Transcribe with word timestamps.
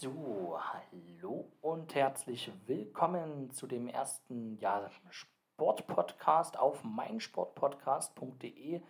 So, 0.00 0.56
hallo 0.60 1.50
und 1.60 1.92
herzlich 1.96 2.52
willkommen 2.66 3.50
zu 3.50 3.66
dem 3.66 3.88
ersten 3.88 4.56
ja, 4.60 4.88
Sportpodcast 5.10 6.56
auf 6.56 6.84
meinsportpodcast.de 6.84 8.80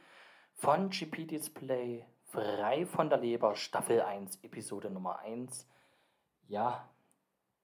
von 0.53 0.91
GP 0.91 1.27
Display 1.27 2.05
frei 2.25 2.85
von 2.85 3.09
der 3.09 3.21
Leber 3.21 3.57
Staffel 3.57 4.03
1 4.03 4.45
Episode 4.45 4.91
Nummer 4.91 5.21
1. 5.21 5.67
Ja, 6.47 6.90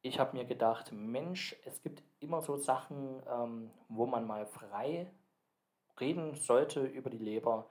ich 0.00 0.18
habe 0.18 0.38
mir 0.38 0.46
gedacht, 0.46 0.90
Mensch, 0.92 1.54
es 1.66 1.82
gibt 1.82 2.02
immer 2.20 2.40
so 2.40 2.56
Sachen, 2.56 3.22
ähm, 3.28 3.70
wo 3.90 4.06
man 4.06 4.26
mal 4.26 4.46
frei 4.46 5.12
reden 6.00 6.34
sollte 6.34 6.80
über 6.80 7.10
die 7.10 7.18
Leber. 7.18 7.68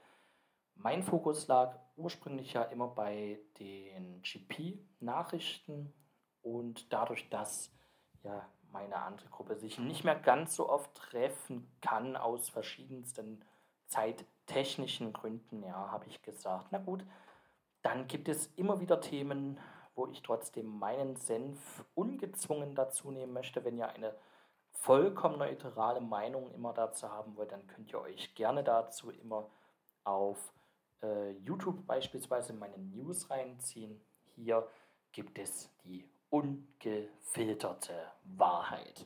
Mein 0.75 1.01
Fokus 1.01 1.47
lag 1.47 1.79
ursprünglich 1.95 2.53
ja 2.53 2.63
immer 2.63 2.87
bei 2.87 3.39
den 3.59 4.21
GP-Nachrichten 4.21 5.93
und 6.41 6.91
dadurch, 6.91 7.29
dass 7.29 7.71
ja 8.23 8.47
meine 8.71 8.97
andere 8.97 9.29
Gruppe 9.29 9.55
sich 9.55 9.77
nicht 9.77 10.03
mehr 10.03 10.15
ganz 10.15 10.55
so 10.55 10.69
oft 10.69 10.93
treffen 10.95 11.71
kann 11.81 12.15
aus 12.17 12.49
verschiedensten 12.49 13.43
zeittechnischen 13.87 15.13
Gründen, 15.13 15.63
ja, 15.63 15.91
habe 15.91 16.07
ich 16.07 16.21
gesagt, 16.23 16.67
na 16.71 16.79
gut, 16.79 17.05
dann 17.83 18.07
gibt 18.07 18.27
es 18.27 18.47
immer 18.55 18.79
wieder 18.79 18.99
Themen, 18.99 19.59
wo 19.95 20.07
ich 20.07 20.23
trotzdem 20.23 20.65
meinen 20.65 21.15
Senf 21.15 21.85
ungezwungen 21.93 22.73
dazu 22.73 23.11
nehmen 23.11 23.33
möchte. 23.33 23.63
Wenn 23.63 23.77
ihr 23.77 23.89
eine 23.89 24.15
vollkommen 24.71 25.37
neutrale 25.37 26.01
Meinung 26.01 26.51
immer 26.51 26.73
dazu 26.73 27.09
haben 27.09 27.35
wollt, 27.37 27.51
dann 27.51 27.67
könnt 27.67 27.91
ihr 27.91 28.01
euch 28.01 28.33
gerne 28.33 28.63
dazu 28.63 29.11
immer 29.11 29.49
auf 30.03 30.51
äh, 31.03 31.31
YouTube 31.31 31.85
beispielsweise 31.85 32.53
meine 32.53 32.77
News 32.77 33.29
reinziehen. 33.29 34.01
Hier 34.35 34.67
gibt 35.11 35.37
es 35.37 35.69
die 35.83 36.09
ungefilterte 36.29 37.93
Wahrheit. 38.23 39.05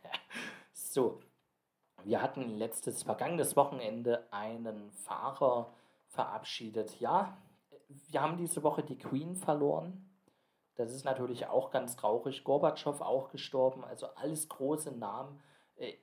so, 0.72 1.20
wir 2.04 2.20
hatten 2.20 2.58
letztes 2.58 3.04
vergangenes 3.04 3.56
Wochenende 3.56 4.26
einen 4.30 4.90
Fahrer 4.90 5.72
verabschiedet. 6.08 7.00
Ja, 7.00 7.38
wir 8.10 8.20
haben 8.20 8.36
diese 8.36 8.62
Woche 8.62 8.82
die 8.82 8.98
Queen 8.98 9.36
verloren. 9.36 10.08
Das 10.74 10.92
ist 10.92 11.04
natürlich 11.04 11.46
auch 11.46 11.70
ganz 11.70 11.96
traurig. 11.96 12.44
Gorbatschow 12.44 13.00
auch 13.00 13.30
gestorben, 13.30 13.84
also 13.84 14.06
alles 14.16 14.48
große 14.48 14.92
Namen. 14.92 15.40
Äh, 15.76 15.94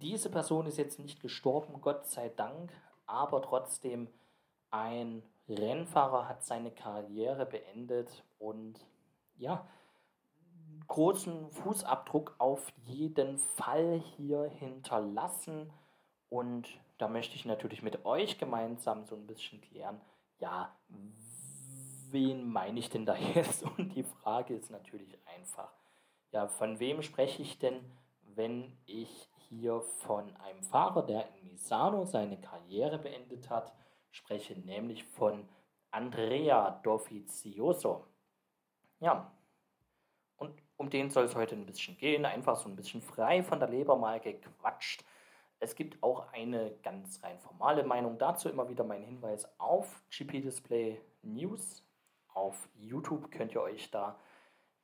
diese 0.00 0.30
Person 0.30 0.66
ist 0.66 0.78
jetzt 0.78 0.98
nicht 0.98 1.20
gestorben, 1.20 1.80
Gott 1.80 2.06
sei 2.06 2.30
Dank, 2.30 2.72
aber 3.06 3.42
trotzdem 3.42 4.08
ein 4.70 5.22
Rennfahrer 5.48 6.28
hat 6.28 6.44
seine 6.44 6.70
Karriere 6.70 7.46
beendet 7.46 8.24
und 8.38 8.78
ja, 9.36 9.66
großen 10.86 11.50
Fußabdruck 11.50 12.34
auf 12.38 12.72
jeden 12.84 13.38
Fall 13.38 14.02
hier 14.16 14.44
hinterlassen. 14.44 15.72
Und 16.28 16.68
da 16.98 17.08
möchte 17.08 17.36
ich 17.36 17.44
natürlich 17.44 17.82
mit 17.82 18.04
euch 18.04 18.38
gemeinsam 18.38 19.04
so 19.04 19.16
ein 19.16 19.26
bisschen 19.26 19.60
klären, 19.60 20.00
ja, 20.38 20.74
wen 22.10 22.50
meine 22.50 22.78
ich 22.78 22.90
denn 22.90 23.06
da 23.06 23.14
jetzt? 23.34 23.62
Und 23.62 23.94
die 23.94 24.04
Frage 24.04 24.54
ist 24.54 24.70
natürlich 24.70 25.18
einfach, 25.36 25.72
ja, 26.32 26.46
von 26.48 26.78
wem 26.78 27.02
spreche 27.02 27.42
ich 27.42 27.58
denn, 27.58 27.80
wenn 28.34 28.76
ich 28.86 29.28
hier 29.48 29.80
von 29.80 30.34
einem 30.36 30.62
Fahrer, 30.62 31.04
der 31.04 31.28
in 31.36 31.52
Misano 31.52 32.04
seine 32.04 32.40
Karriere 32.40 32.98
beendet 32.98 33.50
hat, 33.50 33.72
spreche, 34.10 34.58
nämlich 34.60 35.04
von 35.04 35.48
Andrea 35.90 36.80
Dovizioso. 36.82 38.06
Ja, 39.00 39.32
und 40.36 40.62
um 40.76 40.88
den 40.90 41.10
soll 41.10 41.24
es 41.24 41.34
heute 41.34 41.54
ein 41.54 41.66
bisschen 41.66 41.96
gehen, 41.98 42.24
einfach 42.24 42.56
so 42.56 42.68
ein 42.68 42.76
bisschen 42.76 43.02
frei 43.02 43.42
von 43.42 43.60
der 43.60 43.68
Leber 43.68 43.96
mal 43.96 44.20
gequatscht. 44.20 45.04
Es 45.58 45.74
gibt 45.74 46.02
auch 46.02 46.32
eine 46.32 46.74
ganz 46.82 47.22
rein 47.22 47.38
formale 47.38 47.84
Meinung 47.84 48.16
dazu, 48.16 48.48
immer 48.48 48.68
wieder 48.68 48.82
mein 48.82 49.02
Hinweis 49.02 49.46
auf 49.58 50.02
GP 50.10 50.40
Display 50.40 51.02
News. 51.22 51.84
Auf 52.28 52.70
YouTube 52.74 53.30
könnt 53.30 53.52
ihr 53.52 53.60
euch 53.60 53.90
da 53.90 54.18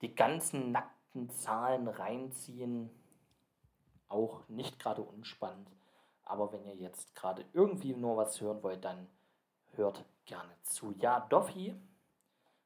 die 0.02 0.14
ganzen 0.14 0.72
nackten 0.72 1.30
Zahlen 1.30 1.88
reinziehen. 1.88 2.90
Auch 4.08 4.46
nicht 4.48 4.78
gerade 4.78 5.00
unspannend. 5.00 5.70
Aber 6.22 6.52
wenn 6.52 6.66
ihr 6.66 6.74
jetzt 6.74 7.14
gerade 7.14 7.46
irgendwie 7.54 7.94
nur 7.94 8.18
was 8.18 8.38
hören 8.40 8.62
wollt, 8.62 8.84
dann 8.84 9.08
hört 9.74 10.04
gerne 10.24 10.52
zu. 10.62 10.94
Ja, 10.98 11.20
Doffi 11.20 11.74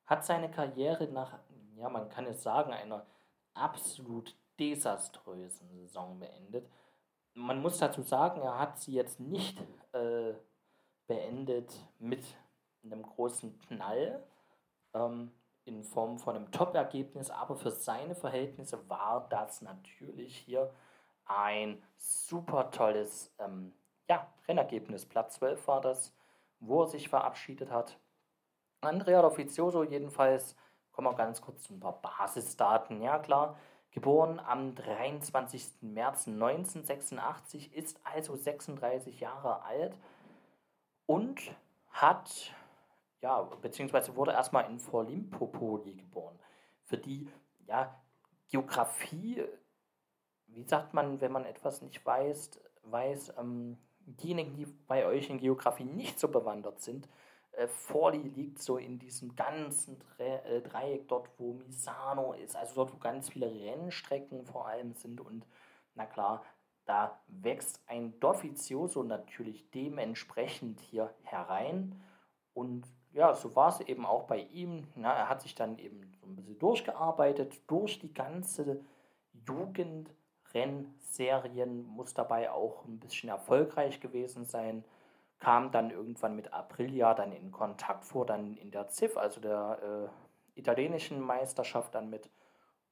hat 0.06 0.25
seine 0.25 0.50
Karriere 0.50 1.09
nach, 1.09 1.38
ja, 1.77 1.88
man 1.88 2.09
kann 2.09 2.27
es 2.27 2.43
sagen, 2.43 2.72
einer 2.72 3.06
absolut 3.55 4.34
desaströsen 4.59 5.71
Saison 5.71 6.19
beendet. 6.19 6.69
Man 7.34 7.62
muss 7.62 7.78
dazu 7.78 8.03
sagen, 8.03 8.41
er 8.41 8.59
hat 8.59 8.78
sie 8.78 8.93
jetzt 8.93 9.21
nicht 9.21 9.59
äh, 9.93 10.34
beendet 11.06 11.72
mit 11.99 12.25
einem 12.83 13.03
großen 13.03 13.59
Knall 13.60 14.22
ähm, 14.94 15.33
in 15.65 15.84
Form 15.84 16.19
von 16.19 16.37
einem 16.37 16.50
Top-Ergebnis, 16.50 17.31
aber 17.31 17.56
für 17.56 17.71
seine 17.71 18.15
Verhältnisse 18.15 18.89
war 18.89 19.28
das 19.28 19.62
natürlich 19.62 20.37
hier 20.37 20.72
ein 21.27 21.83
super 21.97 22.71
tolles 22.71 23.33
ähm, 23.39 23.72
ja, 24.09 24.27
Rennergebnis. 24.49 25.06
Platz 25.06 25.34
12 25.37 25.69
war 25.69 25.81
das 25.81 26.12
wo 26.60 26.82
er 26.82 26.88
sich 26.88 27.09
verabschiedet 27.09 27.71
hat. 27.71 27.98
Andrea 28.81 29.22
Dovizioso 29.22 29.82
jedenfalls, 29.82 30.56
kommen 30.93 31.09
wir 31.09 31.16
ganz 31.16 31.41
kurz 31.41 31.62
zu 31.65 31.75
ein 31.75 31.81
paar 31.81 32.00
Basisdaten. 32.00 33.03
Ja 33.03 33.19
klar, 33.19 33.59
geboren 33.91 34.38
am 34.38 34.75
23. 34.75 35.82
März 35.82 36.28
1986, 36.28 37.75
ist 37.75 38.00
also 38.04 38.37
36 38.37 39.21
Jahre 39.21 39.62
alt 39.62 39.98
und 41.06 41.41
hat, 41.88 42.54
ja, 43.21 43.42
beziehungsweise 43.42 44.15
wurde 44.16 44.32
erstmal 44.32 44.71
in 44.71 44.78
Vorlimpopoli 44.78 45.94
geboren. 45.94 46.38
Für 46.84 46.98
die, 46.98 47.28
ja, 47.66 48.00
Geografie, 48.48 49.44
wie 50.47 50.65
sagt 50.65 50.94
man, 50.94 51.21
wenn 51.21 51.32
man 51.32 51.44
etwas 51.44 51.82
nicht 51.82 52.04
weiß, 52.04 52.60
weiß, 52.82 53.34
ähm, 53.38 53.78
diejenigen, 54.16 54.54
die 54.54 54.66
bei 54.66 55.06
euch 55.06 55.31
in 55.31 55.38
Geografie 55.38 55.84
nicht 55.84 56.19
so 56.19 56.28
bewandert 56.28 56.81
sind, 56.81 57.09
äh, 57.53 57.69
Forli 57.69 58.22
liegt 58.22 58.62
so 58.62 58.76
in 58.76 58.98
diesem 58.98 59.34
ganzen 59.37 59.98
Dre 59.98 60.44
äh, 60.44 60.62
Dreieck 60.62 61.09
dort, 61.09 61.28
wo 61.38 61.54
Misano 61.54 62.32
ist, 62.32 62.56
also 62.56 62.75
dort, 62.76 62.93
wo 62.94 62.98
ganz 62.98 63.28
viele 63.31 63.50
Rennstrecken 63.50 64.44
vor 64.44 64.69
allem 64.69 64.94
sind. 64.94 65.21
Und 65.21 65.47
na 65.94 66.06
klar, 66.06 66.44
da 66.84 67.21
wächst 67.28 67.82
ein 67.87 68.19
Dovizioso 68.21 69.03
natürlich 69.03 69.71
dementsprechend 69.71 70.81
hier 70.81 71.15
herein. 71.22 72.00
Und 72.54 72.87
ja, 73.12 73.34
so 73.34 73.54
war 73.56 73.69
es 73.69 73.81
eben 73.81 74.06
auch 74.06 74.25
bei 74.25 74.38
ihm. 74.38 74.87
Na, 74.94 75.12
er 75.12 75.28
hat 75.28 75.42
sich 75.42 75.54
dann 75.54 75.78
eben 75.78 76.12
so 76.21 76.27
ein 76.27 76.37
bisschen 76.37 76.59
durchgearbeitet 76.59 77.60
durch 77.69 77.98
die 77.98 78.15
ganze 78.15 78.84
Jugend 79.32 80.10
Rennserien, 80.55 81.84
muss 81.87 82.15
dabei 82.15 82.50
auch 82.50 82.84
ein 82.84 82.99
bisschen 82.99 83.28
erfolgreich 83.28 84.00
gewesen 84.00 84.44
sein, 84.47 84.84
kam 85.38 85.72
dann 85.72 85.91
irgendwann 85.91 86.37
mit 86.37 86.53
Aprilia 86.53 87.15
dann 87.15 87.33
in 87.33 87.50
Kontakt 87.50 88.05
vor, 88.05 88.27
dann 88.27 88.56
in 88.56 88.71
der 88.71 88.89
CIF, 88.91 89.16
also 89.16 89.41
der 89.41 90.10
äh, 90.55 90.59
italienischen 90.59 91.21
Meisterschaft 91.21 91.94
dann 91.94 92.10
mit 92.10 92.31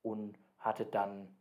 und 0.02 0.38
hatte 0.58 0.86
dann, 0.86 1.36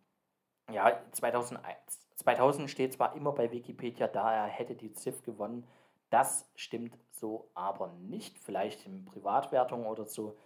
ja, 0.71 0.99
2001, 1.13 1.99
2000 2.15 2.69
steht 2.69 2.93
zwar 2.93 3.15
immer 3.15 3.31
bei 3.31 3.51
Wikipedia 3.51 4.07
da, 4.07 4.33
er 4.33 4.47
hätte 4.47 4.75
die 4.75 4.93
CIF 4.93 5.23
gewonnen, 5.23 5.65
das 6.09 6.49
stimmt 6.55 6.97
so 7.11 7.49
aber 7.53 7.87
nicht, 7.87 8.37
vielleicht 8.39 8.85
in 8.85 9.05
Privatwertung 9.05 9.85
oder 9.85 10.05
so. 10.05 10.37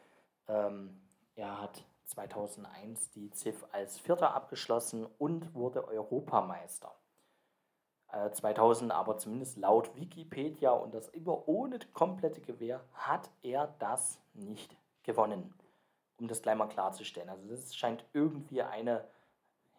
Ähm, 0.48 1.02
er 1.36 1.62
hat 1.62 1.86
2001 2.12 3.12
die 3.12 3.32
ZIF 3.32 3.66
als 3.72 4.00
Vierter 4.00 4.34
abgeschlossen 4.34 5.08
und 5.18 5.54
wurde 5.54 5.88
Europameister. 5.88 6.94
2000 8.34 8.92
äh, 8.92 8.94
aber 8.94 9.18
zumindest 9.18 9.58
laut 9.58 9.96
Wikipedia 9.96 10.72
und 10.72 10.94
das 10.94 11.08
immer 11.10 11.48
ohne 11.48 11.80
komplette 11.94 12.42
Gewehr 12.42 12.84
hat 12.94 13.30
er 13.42 13.74
das 13.80 14.20
nicht 14.34 14.76
gewonnen. 15.04 15.54
Um 16.20 16.28
das 16.28 16.42
gleich 16.42 16.58
mal 16.58 16.68
klarzustellen. 16.68 17.30
Also 17.30 17.48
das 17.48 17.74
scheint 17.76 18.04
irgendwie 18.14 18.62
eine, 18.62 19.08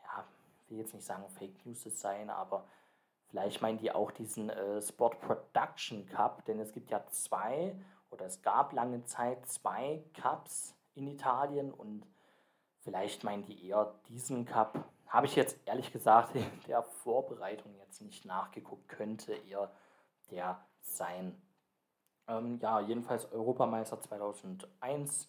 ja, 0.02 0.24
ich 0.64 0.70
will 0.70 0.78
jetzt 0.78 0.94
nicht 0.94 1.04
sagen 1.04 1.28
Fake 1.28 1.64
News 1.66 1.82
zu 1.82 1.90
sein, 1.90 2.30
aber 2.30 2.64
vielleicht 3.28 3.60
meinen 3.60 3.78
die 3.78 3.92
auch 3.92 4.10
diesen 4.10 4.48
äh, 4.48 4.80
Sport 4.80 5.20
Production 5.20 6.06
Cup, 6.06 6.44
denn 6.46 6.58
es 6.58 6.72
gibt 6.72 6.90
ja 6.90 7.04
zwei 7.10 7.76
oder 8.10 8.24
es 8.26 8.40
gab 8.40 8.72
lange 8.72 9.04
Zeit 9.04 9.46
zwei 9.46 10.02
Cups 10.14 10.74
in 10.94 11.06
Italien 11.06 11.70
und 11.72 12.06
Vielleicht 12.82 13.24
meinen 13.24 13.44
die 13.44 13.68
eher 13.68 13.94
diesen 14.08 14.44
Cup. 14.44 14.84
Habe 15.06 15.26
ich 15.26 15.36
jetzt 15.36 15.58
ehrlich 15.66 15.92
gesagt 15.92 16.34
in 16.34 16.44
der 16.66 16.82
Vorbereitung 16.82 17.74
jetzt 17.76 18.02
nicht 18.02 18.24
nachgeguckt, 18.24 18.88
könnte 18.88 19.34
eher 19.34 19.70
der 20.30 20.64
sein. 20.80 21.40
Ähm, 22.28 22.58
ja, 22.60 22.80
jedenfalls 22.80 23.30
Europameister 23.32 24.00
2001, 24.00 25.28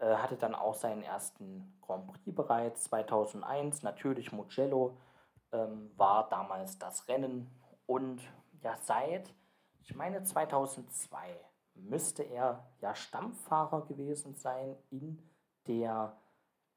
Äh, 0.00 0.16
hatte 0.16 0.36
dann 0.36 0.54
auch 0.54 0.74
seinen 0.74 1.02
ersten 1.02 1.78
Grand 1.82 2.06
Prix 2.06 2.34
bereits 2.34 2.84
2001. 2.84 3.82
Natürlich 3.82 4.32
Mugello 4.32 4.96
ähm, 5.52 5.90
war 5.96 6.26
damals 6.30 6.78
das 6.78 7.06
Rennen. 7.06 7.50
Und 7.84 8.22
ja, 8.62 8.78
seit, 8.78 9.34
ich 9.82 9.94
meine 9.94 10.22
2002, 10.22 11.38
müsste 11.74 12.22
er 12.22 12.66
ja 12.80 12.94
Stammfahrer 12.94 13.86
gewesen 13.86 14.34
sein 14.34 14.74
in 14.88 15.22
der 15.66 16.16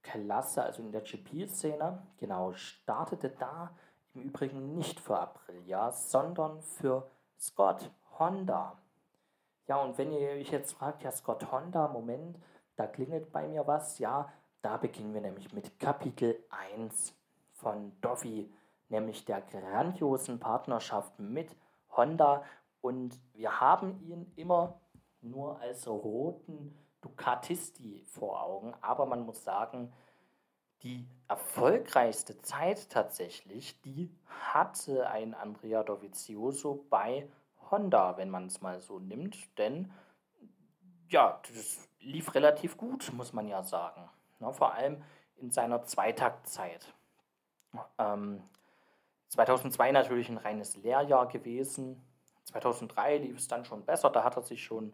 Klasse, 0.04 0.64
also 0.64 0.82
in 0.82 0.92
der 0.92 1.02
GP-Szene. 1.02 2.04
Genau, 2.18 2.54
startete 2.54 3.30
da 3.30 3.72
im 4.14 4.22
Übrigen 4.22 4.76
nicht 4.76 5.00
für 5.00 5.18
Aprilia, 5.18 5.92
sondern 5.92 6.62
für 6.62 7.10
Scott 7.40 7.90
Honda. 8.20 8.78
Ja, 9.68 9.78
und 9.78 9.98
wenn 9.98 10.12
ihr 10.12 10.30
euch 10.32 10.52
jetzt 10.52 10.74
fragt, 10.74 11.04
ja, 11.04 11.12
Scott 11.12 11.52
Honda, 11.52 11.88
Moment, 11.88 12.38
da 12.76 12.86
klingelt 12.86 13.32
bei 13.32 13.48
mir 13.48 13.66
was, 13.66 13.98
ja, 14.00 14.32
da 14.62 14.78
beginnen 14.78 15.14
wir 15.14 15.22
nämlich 15.22 15.54
mit 15.54 15.80
Kapitel 15.80 16.38
1 16.76 17.16
von 17.54 17.92
Doffy, 18.02 18.54
nämlich 18.90 19.26
der 19.26 19.42
grandiosen 19.42 20.40
Partnerschaft 20.40 21.18
mit 21.20 21.56
Honda. 21.96 22.44
Und 22.82 23.20
wir 23.34 23.60
haben 23.62 24.02
ihn 24.02 24.32
immer 24.36 24.80
nur 25.22 25.60
als 25.60 25.88
roten 25.88 26.78
Ducatisti 27.04 28.04
vor 28.08 28.42
Augen, 28.42 28.74
aber 28.82 29.06
man 29.06 29.26
muss 29.26 29.44
sagen, 29.44 29.94
die 30.82 31.08
erfolgreichste 31.28 32.38
Zeit 32.42 32.90
tatsächlich, 32.90 33.80
die 33.82 34.10
hatte 34.28 35.10
ein 35.10 35.34
Andrea 35.34 35.84
Dovizioso 35.84 36.86
bei 36.90 37.30
Honda, 37.72 38.18
wenn 38.18 38.30
man 38.30 38.48
es 38.48 38.62
mal 38.62 38.82
so 38.82 39.00
nimmt, 39.00 39.58
denn 39.58 39.92
ja, 41.10 41.40
das 41.48 41.88
lief 42.00 42.34
relativ 42.34 42.78
gut, 42.78 43.12
muss 43.14 43.34
man 43.34 43.48
ja 43.48 43.64
sagen. 43.64 44.10
Na, 44.40 44.52
vor 44.52 44.74
allem 44.74 45.04
in 45.38 45.52
seiner 45.52 45.84
Zweitaktzeit. 45.84 46.94
Ähm, 47.98 48.44
2002 49.30 49.92
natürlich 49.92 50.30
ein 50.30 50.38
reines 50.38 50.76
Lehrjahr 50.78 51.28
gewesen. 51.28 52.02
2003 52.46 53.18
lief 53.18 53.38
es 53.38 53.48
dann 53.48 53.66
schon 53.66 53.86
besser. 53.86 54.10
Da 54.10 54.24
hat 54.24 54.36
er 54.36 54.44
sich 54.44 54.64
schon 54.64 54.94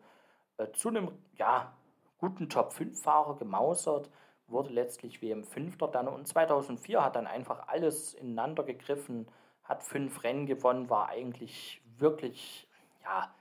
äh, 0.57 0.71
zu 0.71 0.89
einem 0.89 1.11
ja, 1.33 1.73
guten 2.19 2.49
Top-5-Fahrer 2.49 3.37
gemausert, 3.37 4.09
wurde 4.47 4.71
letztlich 4.71 5.21
WM-Fünfter 5.21 5.87
dann. 5.87 6.07
Und 6.07 6.27
2004 6.27 7.03
hat 7.03 7.15
dann 7.15 7.27
einfach 7.27 7.67
alles 7.67 8.13
ineinander 8.13 8.63
gegriffen, 8.63 9.27
hat 9.63 9.83
fünf 9.83 10.23
Rennen 10.23 10.45
gewonnen, 10.45 10.89
war 10.89 11.09
eigentlich 11.09 11.81
wirklich, 11.97 12.67
ja, 13.03 13.33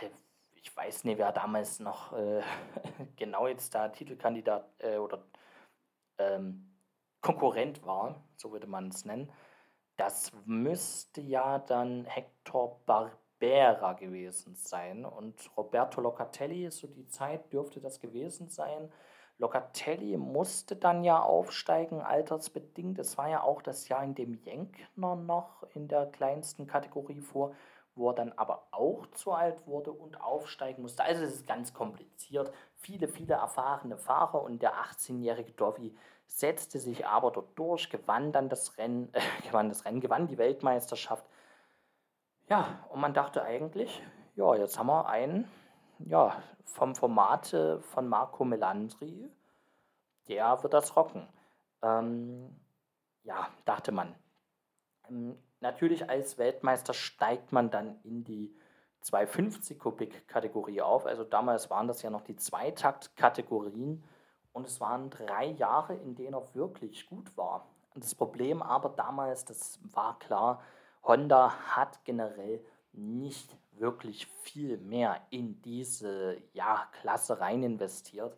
äh, 0.00 0.10
ich 0.54 0.76
weiß 0.76 1.04
nicht, 1.04 1.18
wer 1.18 1.32
damals 1.32 1.80
noch 1.80 2.12
äh, 2.12 2.42
genau 3.16 3.46
jetzt 3.46 3.74
da 3.74 3.88
Titelkandidat 3.88 4.68
äh, 4.78 4.96
oder 4.96 5.22
ähm, 6.18 6.72
Konkurrent 7.20 7.84
war, 7.86 8.22
so 8.36 8.52
würde 8.52 8.66
man 8.66 8.88
es 8.88 9.04
nennen. 9.04 9.32
Das 9.96 10.32
müsste 10.44 11.22
ja 11.22 11.58
dann 11.58 12.04
Hector 12.04 12.80
Barbera 12.84 13.25
gewesen 13.38 14.54
sein. 14.54 15.04
Und 15.04 15.50
Roberto 15.56 16.00
Locatelli, 16.00 16.70
so 16.70 16.86
die 16.86 17.06
Zeit 17.08 17.52
dürfte 17.52 17.80
das 17.80 18.00
gewesen 18.00 18.48
sein. 18.48 18.90
Locatelli 19.38 20.16
musste 20.16 20.76
dann 20.76 21.04
ja 21.04 21.20
aufsteigen, 21.20 22.00
altersbedingt. 22.00 22.98
Es 22.98 23.18
war 23.18 23.28
ja 23.28 23.42
auch 23.42 23.60
das 23.60 23.88
Jahr, 23.88 24.02
in 24.02 24.14
dem 24.14 24.34
Jenkner 24.34 25.14
noch 25.14 25.62
in 25.74 25.88
der 25.88 26.06
kleinsten 26.06 26.66
Kategorie 26.66 27.20
fuhr, 27.20 27.54
wo 27.94 28.10
er 28.10 28.14
dann 28.14 28.32
aber 28.32 28.66
auch 28.70 29.06
zu 29.08 29.32
alt 29.32 29.66
wurde 29.66 29.92
und 29.92 30.20
aufsteigen 30.20 30.82
musste. 30.82 31.02
Also 31.02 31.24
es 31.24 31.34
ist 31.34 31.46
ganz 31.46 31.74
kompliziert. 31.74 32.50
Viele, 32.76 33.08
viele 33.08 33.34
erfahrene 33.34 33.98
Fahrer 33.98 34.42
und 34.42 34.62
der 34.62 34.74
18-jährige 34.74 35.52
Dovi 35.52 35.94
setzte 36.26 36.78
sich 36.78 37.06
aber 37.06 37.30
dort 37.30 37.58
durch, 37.58 37.90
gewann 37.90 38.32
dann 38.32 38.48
das 38.48 38.78
Rennen, 38.78 39.12
äh, 39.12 39.20
gewann 39.46 39.68
das 39.68 39.84
Rennen, 39.84 40.00
gewann 40.00 40.28
die 40.28 40.38
Weltmeisterschaft. 40.38 41.24
Ja, 42.48 42.78
und 42.90 43.00
man 43.00 43.12
dachte 43.12 43.42
eigentlich, 43.42 44.02
ja, 44.36 44.54
jetzt 44.54 44.78
haben 44.78 44.86
wir 44.86 45.08
einen, 45.08 45.50
ja, 45.98 46.40
vom 46.64 46.94
Format 46.94 47.56
von 47.80 48.08
Marco 48.08 48.44
Melandri, 48.44 49.30
der 50.28 50.62
wird 50.62 50.72
das 50.72 50.94
rocken. 50.96 51.26
Ähm, 51.82 52.54
ja, 53.24 53.48
dachte 53.64 53.92
man. 53.92 54.14
Ähm, 55.08 55.36
natürlich 55.60 56.08
als 56.08 56.38
Weltmeister 56.38 56.94
steigt 56.94 57.52
man 57.52 57.70
dann 57.70 57.98
in 58.04 58.22
die 58.22 58.54
250 59.00 59.78
Kubik 59.78 60.28
Kategorie 60.28 60.80
auf. 60.80 61.06
Also 61.06 61.24
damals 61.24 61.70
waren 61.70 61.88
das 61.88 62.02
ja 62.02 62.10
noch 62.10 62.22
die 62.22 62.36
Zweitakt-Kategorien. 62.36 64.04
Und 64.52 64.66
es 64.66 64.80
waren 64.80 65.10
drei 65.10 65.46
Jahre, 65.46 65.94
in 65.94 66.14
denen 66.14 66.34
er 66.34 66.54
wirklich 66.54 67.06
gut 67.06 67.36
war. 67.36 67.66
Das 67.94 68.14
Problem 68.14 68.62
aber 68.62 68.90
damals, 68.90 69.44
das 69.44 69.78
war 69.92 70.18
klar, 70.18 70.62
Honda 71.06 71.52
hat 71.76 72.04
generell 72.04 72.64
nicht 72.92 73.56
wirklich 73.72 74.26
viel 74.42 74.78
mehr 74.78 75.20
in 75.30 75.60
diese 75.62 76.36
ja, 76.52 76.88
Klasse 77.00 77.40
rein 77.40 77.62
investiert. 77.62 78.36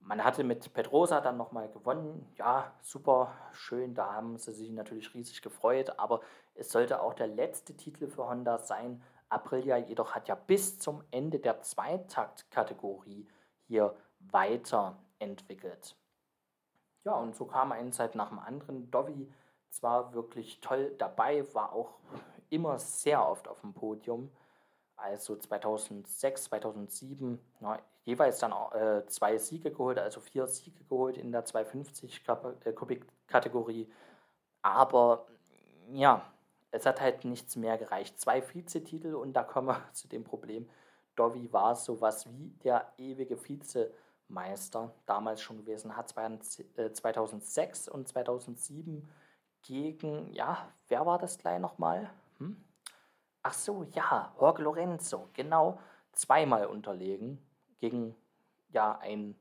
Man 0.00 0.22
hatte 0.22 0.44
mit 0.44 0.72
Pedrosa 0.74 1.20
dann 1.20 1.36
nochmal 1.36 1.70
gewonnen. 1.70 2.26
Ja, 2.36 2.72
super 2.82 3.32
schön, 3.52 3.94
da 3.94 4.12
haben 4.12 4.36
sie 4.38 4.52
sich 4.52 4.70
natürlich 4.70 5.14
riesig 5.14 5.40
gefreut. 5.40 5.98
Aber 5.98 6.20
es 6.54 6.70
sollte 6.70 7.00
auch 7.00 7.14
der 7.14 7.28
letzte 7.28 7.76
Titel 7.76 8.08
für 8.08 8.28
Honda 8.28 8.58
sein. 8.58 9.02
Aprilia 9.28 9.78
jedoch 9.78 10.14
hat 10.14 10.28
ja 10.28 10.34
bis 10.34 10.78
zum 10.78 11.02
Ende 11.10 11.38
der 11.38 11.62
Zweitakt-Kategorie 11.62 13.26
hier 13.66 13.96
weiter 14.18 14.98
entwickelt. 15.18 15.96
Ja, 17.04 17.14
und 17.14 17.34
so 17.34 17.46
kam 17.46 17.72
eine 17.72 17.90
Zeit 17.90 18.14
nach 18.14 18.28
dem 18.28 18.38
anderen. 18.38 18.90
Dovi 18.90 19.30
zwar 19.74 20.14
wirklich 20.14 20.60
toll 20.60 20.94
dabei, 20.98 21.44
war 21.54 21.72
auch 21.72 21.98
immer 22.50 22.78
sehr 22.78 23.26
oft 23.28 23.48
auf 23.48 23.60
dem 23.60 23.74
Podium. 23.74 24.30
Also 24.96 25.36
2006, 25.36 26.44
2007 26.44 27.40
na, 27.60 27.80
jeweils 28.04 28.38
dann 28.38 28.52
äh, 28.72 29.04
zwei 29.06 29.36
Siege 29.38 29.72
geholt, 29.72 29.98
also 29.98 30.20
vier 30.20 30.46
Siege 30.46 30.84
geholt 30.84 31.18
in 31.18 31.32
der 31.32 31.44
250-Kubik-Kategorie. 31.44 33.82
Äh, 33.82 33.92
Aber 34.62 35.26
ja, 35.92 36.22
es 36.70 36.86
hat 36.86 37.00
halt 37.00 37.24
nichts 37.24 37.56
mehr 37.56 37.76
gereicht. 37.76 38.20
Zwei 38.20 38.40
Vizetitel 38.42 39.14
und 39.14 39.32
da 39.32 39.42
kommen 39.42 39.66
wir 39.68 39.82
zu 39.92 40.06
dem 40.08 40.22
Problem. 40.24 40.68
Dovi 41.16 41.52
war 41.52 41.76
sowas 41.76 42.26
wie 42.30 42.50
der 42.62 42.92
ewige 42.98 43.36
Vize. 43.36 43.92
Meister 44.28 44.94
damals 45.06 45.42
schon 45.42 45.58
gewesen, 45.58 45.96
hat 45.96 46.08
2006 46.08 47.86
äh, 47.86 47.90
und 47.90 48.08
2007 48.08 49.06
gegen, 49.64 50.32
ja, 50.32 50.68
wer 50.88 51.04
war 51.04 51.18
das 51.18 51.38
gleich 51.38 51.58
nochmal? 51.58 52.10
Hm? 52.38 52.62
Ach 53.42 53.52
so, 53.52 53.84
ja, 53.92 54.32
Jorge 54.38 54.62
Lorenzo, 54.62 55.28
genau, 55.32 55.78
zweimal 56.12 56.66
unterlegen 56.66 57.38
gegen, 57.80 58.14
ja, 58.68 58.98
ein, 58.98 59.36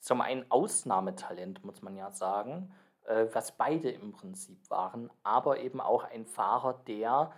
zum 0.00 0.20
einen 0.20 0.50
Ausnahmetalent, 0.50 1.64
muss 1.64 1.82
man 1.82 1.96
ja 1.96 2.10
sagen, 2.10 2.74
äh, 3.04 3.26
was 3.32 3.56
beide 3.56 3.90
im 3.90 4.12
Prinzip 4.12 4.68
waren, 4.70 5.10
aber 5.22 5.58
eben 5.58 5.80
auch 5.80 6.04
ein 6.04 6.26
Fahrer, 6.26 6.74
der, 6.86 7.32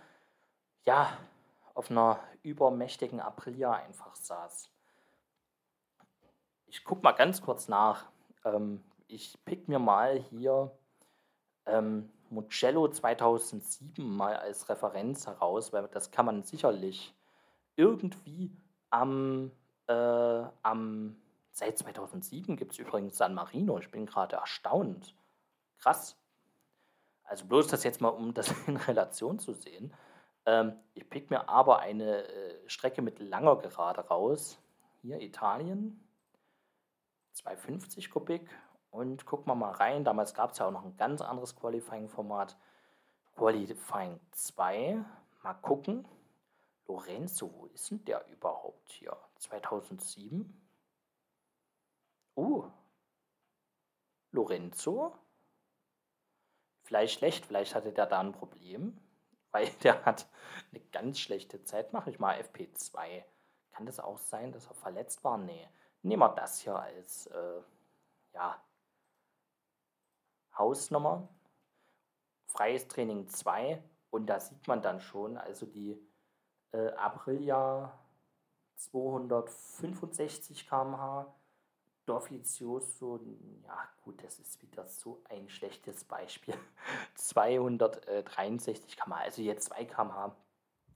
ja, 0.85 1.17
auf 1.73 1.89
einer 1.89 2.19
übermächtigen 2.43 3.19
Aprilia 3.19 3.71
einfach 3.73 4.15
saß. 4.15 4.69
Ich 6.67 6.83
gucke 6.83 7.03
mal 7.03 7.13
ganz 7.13 7.41
kurz 7.41 7.67
nach. 7.67 8.05
Ähm, 8.45 8.83
ich 9.07 9.37
pick 9.45 9.67
mir 9.67 9.79
mal 9.79 10.19
hier 10.19 10.71
ähm, 11.65 12.09
Mugello 12.29 12.87
2007 12.87 14.03
mal 14.03 14.35
als 14.35 14.69
Referenz 14.69 15.27
heraus, 15.27 15.71
weil 15.71 15.87
das 15.87 16.11
kann 16.11 16.25
man 16.25 16.43
sicherlich 16.43 17.13
irgendwie 17.75 18.51
am, 18.89 19.51
äh, 19.87 19.93
am 20.63 21.15
seit 21.51 21.77
2007 21.77 22.57
gibt 22.57 22.73
es 22.73 22.79
übrigens 22.79 23.17
San 23.17 23.33
Marino. 23.33 23.77
Ich 23.79 23.91
bin 23.91 24.05
gerade 24.05 24.35
erstaunt. 24.37 25.15
Krass. 25.77 26.17
Also 27.23 27.45
bloß 27.45 27.67
das 27.67 27.83
jetzt 27.83 28.01
mal, 28.01 28.09
um 28.09 28.33
das 28.33 28.51
in 28.67 28.77
Relation 28.77 29.39
zu 29.39 29.53
sehen. 29.53 29.93
Ähm, 30.45 30.73
ich 30.93 31.09
pick 31.09 31.29
mir 31.29 31.47
aber 31.47 31.79
eine 31.79 32.27
äh, 32.27 32.69
Strecke 32.69 33.01
mit 33.01 33.19
langer 33.19 33.55
Gerade 33.55 34.01
raus. 34.01 34.59
Hier 35.01 35.21
Italien. 35.21 35.99
250 37.33 38.11
Kubik 38.11 38.47
und 38.93 39.25
gucken 39.25 39.47
wir 39.47 39.55
mal 39.55 39.71
rein. 39.71 40.03
Damals 40.03 40.35
gab 40.35 40.51
es 40.51 40.59
ja 40.59 40.67
auch 40.67 40.71
noch 40.71 40.85
ein 40.85 40.95
ganz 40.97 41.21
anderes 41.21 41.55
Qualifying-Format. 41.55 42.55
Qualifying 43.35 44.19
2. 44.31 45.03
Mal 45.41 45.53
gucken. 45.55 46.07
Lorenzo, 46.85 47.51
wo 47.55 47.65
ist 47.67 47.89
denn 47.89 48.05
der 48.05 48.27
überhaupt 48.27 48.91
hier? 48.91 49.17
2007? 49.39 50.61
Uh. 52.35 52.69
Lorenzo? 54.31 55.17
Vielleicht 56.83 57.17
schlecht, 57.17 57.47
vielleicht 57.47 57.73
hatte 57.73 57.93
der 57.93 58.05
da 58.05 58.19
ein 58.19 58.31
Problem, 58.31 58.99
weil 59.51 59.69
der 59.81 60.05
hat 60.05 60.27
eine 60.71 60.81
ganz 60.91 61.19
schlechte 61.19 61.63
Zeit. 61.63 61.93
Mache 61.93 62.11
ich 62.11 62.19
mal 62.19 62.39
FP2. 62.39 63.23
Kann 63.71 63.87
das 63.87 63.99
auch 63.99 64.19
sein, 64.19 64.51
dass 64.51 64.67
er 64.67 64.75
verletzt 64.75 65.23
war? 65.23 65.39
Nee. 65.39 65.67
nehmen 66.03 66.21
wir 66.21 66.29
das 66.29 66.59
hier 66.59 66.75
als 66.75 67.25
äh, 67.25 67.61
ja, 68.33 68.61
Hausnummer. 70.57 71.27
Freies 72.47 72.87
Training 72.87 73.27
2 73.27 73.81
und 74.11 74.27
da 74.27 74.39
sieht 74.39 74.67
man 74.67 74.81
dann 74.81 75.01
schon, 75.01 75.37
also 75.37 75.65
die 75.65 75.99
äh, 76.71 76.89
Aprilia 76.91 77.97
265 78.75 80.67
km/h, 80.67 81.33
Dovizioso, 82.05 83.21
ja 83.63 83.89
gut, 84.03 84.21
das 84.23 84.37
ist 84.37 84.61
wieder 84.61 84.85
so 84.85 85.23
ein 85.29 85.49
schlechtes 85.49 86.03
Beispiel, 86.03 86.53
263 87.15 88.97
km/h, 88.97 89.21
also 89.21 89.41
jetzt 89.41 89.69
2 89.69 89.85
km/h, 89.85 90.35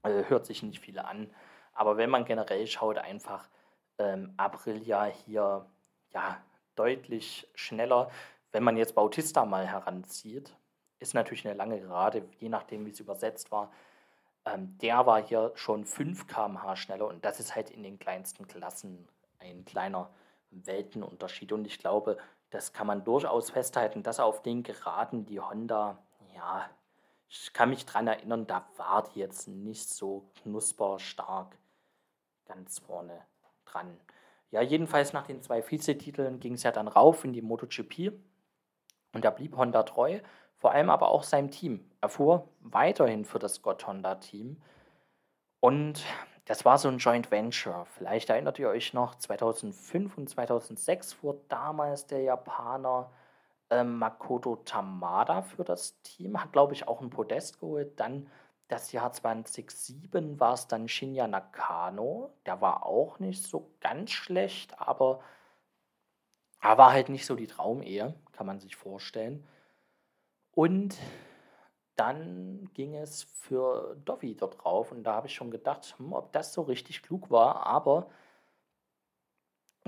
äh, 0.04 0.26
hört 0.26 0.46
sich 0.46 0.62
nicht 0.62 0.82
viel 0.82 1.00
an, 1.00 1.34
aber 1.74 1.98
wenn 1.98 2.10
man 2.10 2.26
generell 2.26 2.68
schaut, 2.68 2.98
einfach 2.98 3.50
ähm, 3.98 4.34
Aprilia 4.38 5.06
hier 5.06 5.66
ja 6.10 6.44
deutlich 6.76 7.48
schneller. 7.56 8.12
Wenn 8.58 8.64
man 8.64 8.76
jetzt 8.76 8.96
Bautista 8.96 9.46
mal 9.46 9.68
heranzieht, 9.68 10.58
ist 10.98 11.14
natürlich 11.14 11.46
eine 11.48 11.56
lange 11.56 11.80
Gerade, 11.80 12.28
je 12.40 12.50
nachdem, 12.50 12.88
wie 12.88 12.90
es 12.90 13.00
übersetzt 13.00 13.52
war. 13.52 13.72
Ähm, 14.46 14.76
der 14.80 15.06
war 15.06 15.22
hier 15.22 15.52
schon 15.54 15.86
5 15.86 16.26
km/h 16.26 16.76
schneller 16.76 17.06
und 17.06 17.24
das 17.24 17.40
ist 17.40 17.56
halt 17.56 17.70
in 17.70 17.84
den 17.84 18.00
kleinsten 18.00 18.48
Klassen 18.48 19.08
ein 19.38 19.64
kleiner 19.64 20.10
Weltenunterschied. 20.50 21.52
Und 21.52 21.68
ich 21.68 21.78
glaube, 21.78 22.18
das 22.50 22.74
kann 22.74 22.88
man 22.88 23.04
durchaus 23.04 23.52
festhalten, 23.52 24.02
dass 24.02 24.20
auf 24.20 24.42
den 24.42 24.64
Geraden 24.64 25.28
die 25.28 25.40
Honda, 25.40 26.00
ja, 26.34 26.68
ich 27.30 27.54
kann 27.54 27.70
mich 27.70 27.86
daran 27.86 28.08
erinnern, 28.08 28.48
da 28.48 28.68
war 28.78 29.04
die 29.04 29.20
jetzt 29.20 29.48
nicht 29.48 29.88
so 29.88 30.32
knusperstark 30.42 31.56
ganz 32.48 32.80
vorne 32.80 33.22
dran. 33.66 34.00
Ja, 34.50 34.64
jedenfalls 34.64 35.14
nach 35.14 35.28
den 35.28 35.44
zwei 35.44 35.62
Vizetiteln 35.70 36.40
ging 36.40 36.54
es 36.54 36.64
ja 36.64 36.72
dann 36.72 36.88
rauf 36.88 37.24
in 37.24 37.34
die 37.34 37.44
MotoGP 37.44 38.14
und 39.18 39.26
da 39.26 39.32
blieb 39.32 39.58
Honda 39.58 39.84
treu, 39.84 40.20
vor 40.56 40.72
allem 40.72 40.90
aber 40.90 41.10
auch 41.10 41.24
seinem 41.24 41.52
Team. 41.52 41.84
Er 42.02 42.10
fuhr 42.10 42.48
weiterhin 42.62 43.26
für 43.26 43.40
das 43.40 43.56
Scott 43.56 43.86
Honda 43.88 44.16
Team 44.16 44.58
und 45.60 46.06
das 46.46 46.64
war 46.64 46.78
so 46.78 46.88
ein 46.88 47.00
Joint 47.00 47.32
Venture. 47.32 47.86
Vielleicht 47.98 48.30
erinnert 48.30 48.60
ihr 48.60 48.70
euch 48.70 48.94
noch, 48.94 49.16
2005 49.16 50.18
und 50.18 50.30
2006 50.30 51.14
fuhr 51.14 51.42
damals 51.50 52.06
der 52.06 52.22
Japaner 52.22 53.12
äh, 53.72 53.84
Makoto 53.84 54.58
Tamada 54.58 55.42
für 55.42 55.64
das 55.64 56.00
Team, 56.04 56.42
hat 56.42 56.54
glaube 56.54 56.74
ich 56.74 56.88
auch 56.88 57.02
ein 57.02 57.10
Podest 57.10 57.60
geholt. 57.60 58.00
Dann 58.00 58.30
das 58.68 58.92
Jahr 58.92 59.12
2007 59.12 60.40
war 60.40 60.54
es 60.54 60.68
dann 60.68 60.88
Shinya 60.88 61.28
Nakano. 61.28 62.34
Der 62.46 62.62
war 62.62 62.86
auch 62.86 63.18
nicht 63.20 63.44
so 63.44 63.72
ganz 63.82 64.12
schlecht, 64.12 64.80
aber 64.80 65.22
er 66.62 66.78
war 66.78 66.92
halt 66.92 67.10
nicht 67.10 67.26
so 67.26 67.36
die 67.36 67.48
Traumehe, 67.48 68.14
kann 68.38 68.48
man 68.48 68.60
sich 68.60 68.76
vorstellen. 68.76 69.44
Und 70.52 70.96
dann 71.96 72.70
ging 72.74 72.96
es 72.96 73.24
für 73.24 73.98
Dovi 74.06 74.36
dort 74.36 74.64
drauf 74.64 74.92
und 74.92 75.04
da 75.04 75.16
habe 75.16 75.28
ich 75.28 75.34
schon 75.34 75.50
gedacht, 75.52 75.96
hm, 75.98 76.14
ob 76.14 76.32
das 76.32 76.54
so 76.54 76.62
richtig 76.62 77.02
klug 77.02 77.32
war, 77.32 77.66
aber 77.66 78.08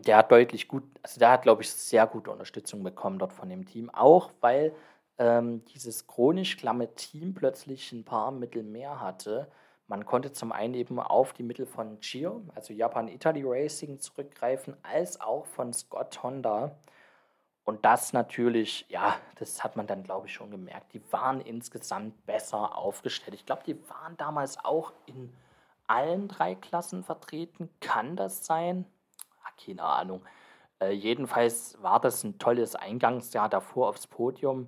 der 0.05 0.17
hat 0.17 0.31
deutlich 0.31 0.67
gut, 0.67 0.83
also 1.03 1.19
der 1.19 1.31
hat, 1.31 1.43
glaube 1.43 1.61
ich, 1.61 1.71
sehr 1.71 2.07
gute 2.07 2.31
Unterstützung 2.31 2.83
bekommen 2.83 3.19
dort 3.19 3.33
von 3.33 3.49
dem 3.49 3.65
Team, 3.65 3.89
auch 3.91 4.31
weil 4.41 4.73
ähm, 5.19 5.63
dieses 5.65 6.07
chronisch 6.07 6.57
klamme 6.57 6.95
Team 6.95 7.33
plötzlich 7.33 7.91
ein 7.91 8.05
paar 8.05 8.31
Mittel 8.31 8.63
mehr 8.63 8.99
hatte. 8.99 9.51
Man 9.87 10.05
konnte 10.05 10.31
zum 10.31 10.51
einen 10.51 10.73
eben 10.73 10.99
auf 10.99 11.33
die 11.33 11.43
Mittel 11.43 11.65
von 11.65 11.99
Gio, 11.99 12.43
also 12.55 12.73
Japan 12.73 13.07
Italy 13.07 13.43
Racing, 13.45 13.99
zurückgreifen, 13.99 14.77
als 14.83 15.19
auch 15.19 15.45
von 15.45 15.73
Scott 15.73 16.23
Honda. 16.23 16.75
Und 17.63 17.85
das 17.85 18.13
natürlich, 18.13 18.85
ja, 18.89 19.15
das 19.35 19.63
hat 19.63 19.75
man 19.75 19.85
dann, 19.85 20.03
glaube 20.03 20.27
ich, 20.27 20.33
schon 20.33 20.49
gemerkt. 20.49 20.93
Die 20.93 21.01
waren 21.11 21.39
insgesamt 21.39 22.25
besser 22.25 22.75
aufgestellt. 22.77 23.35
Ich 23.35 23.45
glaube, 23.45 23.63
die 23.65 23.77
waren 23.89 24.17
damals 24.17 24.63
auch 24.63 24.91
in 25.05 25.31
allen 25.87 26.27
drei 26.27 26.55
Klassen 26.55 27.03
vertreten. 27.03 27.69
Kann 27.79 28.15
das 28.15 28.45
sein? 28.45 28.85
Ach, 29.43 29.51
keine 29.63 29.83
Ahnung. 29.83 30.23
Äh, 30.79 30.91
jedenfalls 30.91 31.81
war 31.81 31.99
das 31.99 32.23
ein 32.23 32.39
tolles 32.39 32.75
Eingangsjahr 32.75 33.49
davor 33.49 33.89
aufs 33.89 34.07
Podium. 34.07 34.67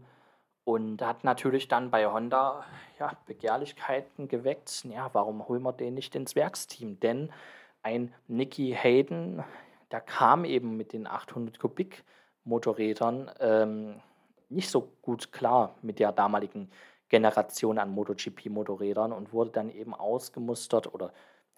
Und 0.64 1.02
hat 1.02 1.24
natürlich 1.24 1.68
dann 1.68 1.90
bei 1.90 2.06
Honda 2.06 2.64
ja, 3.00 3.14
Begehrlichkeiten 3.26 4.28
geweckt. 4.28 4.86
Ja, 4.86 5.10
warum 5.14 5.48
holen 5.48 5.64
wir 5.64 5.74
den 5.74 5.96
nicht 5.96 6.16
ins 6.16 6.36
Werksteam? 6.36 7.00
Denn 7.00 7.34
ein 7.82 8.14
Nicky 8.28 8.78
Hayden, 8.80 9.44
der 9.92 10.02
kam 10.02 10.46
eben 10.46 10.78
mit 10.78 10.94
den 10.94 11.08
800 11.08 11.60
Kubik 11.60 12.04
Motorrädern 12.44 13.32
ähm, 13.40 14.02
nicht 14.50 14.70
so 14.70 14.92
gut 15.02 15.32
klar 15.32 15.76
mit 15.82 16.00
der 16.00 16.12
damaligen 16.12 16.70
Generation 17.10 17.78
an 17.78 17.90
MotoGP-Motorrädern 17.90 19.12
und 19.12 19.34
wurde 19.34 19.52
dann 19.52 19.70
eben 19.70 19.94
ausgemustert 19.94 20.94
oder 20.94 21.14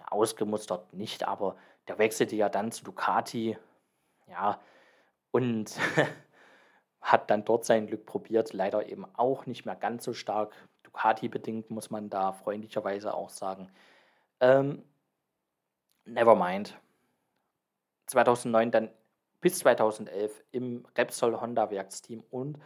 ausgemustert 0.09 0.93
nicht, 0.93 1.27
aber 1.27 1.55
der 1.87 1.97
wechselte 1.97 2.35
ja 2.35 2.49
dann 2.49 2.71
zu 2.71 2.83
Ducati. 2.83 3.57
Ja, 4.27 4.59
und 5.31 5.77
hat 7.01 7.29
dann 7.29 7.45
dort 7.45 7.65
sein 7.65 7.87
Glück 7.87 8.05
probiert, 8.05 8.53
leider 8.53 8.87
eben 8.87 9.05
auch 9.15 9.45
nicht 9.45 9.65
mehr 9.65 9.75
ganz 9.75 10.03
so 10.05 10.13
stark 10.13 10.53
Ducati 10.83 11.27
bedingt, 11.27 11.69
muss 11.69 11.89
man 11.89 12.09
da 12.09 12.31
freundlicherweise 12.31 13.13
auch 13.13 13.29
sagen. 13.29 13.69
Ähm, 14.39 14.83
never 16.05 16.35
mind. 16.35 16.77
2009 18.07 18.71
dann 18.71 18.89
bis 19.43 19.59
2011 19.59 20.43
im 20.51 20.85
Repsol 20.97 21.39
Honda 21.39 21.69
Werksteam 21.69 22.23
und 22.31 22.57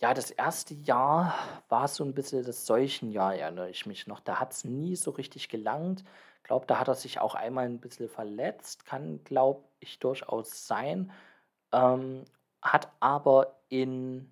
ja, 0.00 0.14
das 0.14 0.30
erste 0.30 0.74
Jahr 0.74 1.34
war 1.68 1.88
so 1.88 2.04
ein 2.04 2.14
bisschen 2.14 2.44
das 2.44 2.66
Seuchenjahr, 2.66 3.34
erinnere 3.34 3.70
ich 3.70 3.86
mich 3.86 4.06
noch. 4.06 4.20
Da 4.20 4.38
hat 4.38 4.52
es 4.52 4.64
nie 4.64 4.94
so 4.94 5.10
richtig 5.10 5.48
gelangt. 5.48 6.04
Ich 6.36 6.42
glaube, 6.44 6.66
da 6.66 6.78
hat 6.78 6.88
er 6.88 6.94
sich 6.94 7.18
auch 7.18 7.34
einmal 7.34 7.64
ein 7.64 7.80
bisschen 7.80 8.08
verletzt. 8.08 8.84
Kann, 8.84 9.24
glaube 9.24 9.64
ich, 9.80 9.98
durchaus 9.98 10.66
sein. 10.66 11.10
Ähm, 11.72 12.24
hat 12.60 12.88
aber 13.00 13.56
in, 13.68 14.30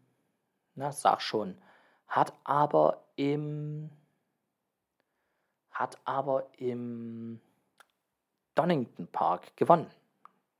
na, 0.74 0.92
sag 0.92 1.22
schon, 1.22 1.58
hat 2.06 2.34
aber 2.44 3.02
im, 3.16 3.90
hat 5.70 5.98
aber 6.04 6.46
im 6.58 7.40
Donington 8.54 9.06
Park 9.08 9.56
gewonnen. 9.56 9.90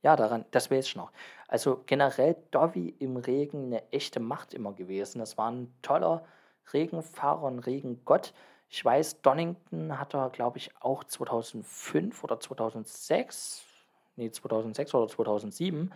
Ja, 0.05 0.17
daran, 0.17 0.45
das 0.51 0.71
weiß 0.71 0.87
ich 0.87 0.97
noch. 0.97 1.11
Also 1.49 1.83
generell 1.87 2.37
Dovi 2.51 2.91
im 2.99 3.17
Regen 3.17 3.67
eine 3.67 3.91
echte 3.91 4.21
Macht 4.21 4.53
immer 4.53 4.75
gewesen. 4.75 5.19
Das 5.19 5.39
war 5.39 5.51
ein 5.51 5.75
toller 5.81 6.27
Regenfahrer, 6.75 7.49
ein 7.49 7.59
Regengott. 7.59 8.35
Ich 8.69 8.85
weiß, 8.85 9.23
Donington 9.23 9.99
hat 9.99 10.15
er, 10.15 10.29
glaube 10.29 10.59
ich, 10.59 10.71
auch 10.81 11.05
2005 11.05 12.23
oder 12.23 12.39
2006, 12.39 13.65
nee, 14.17 14.31
2006 14.31 14.95
oder 14.95 15.09
2007 15.09 15.91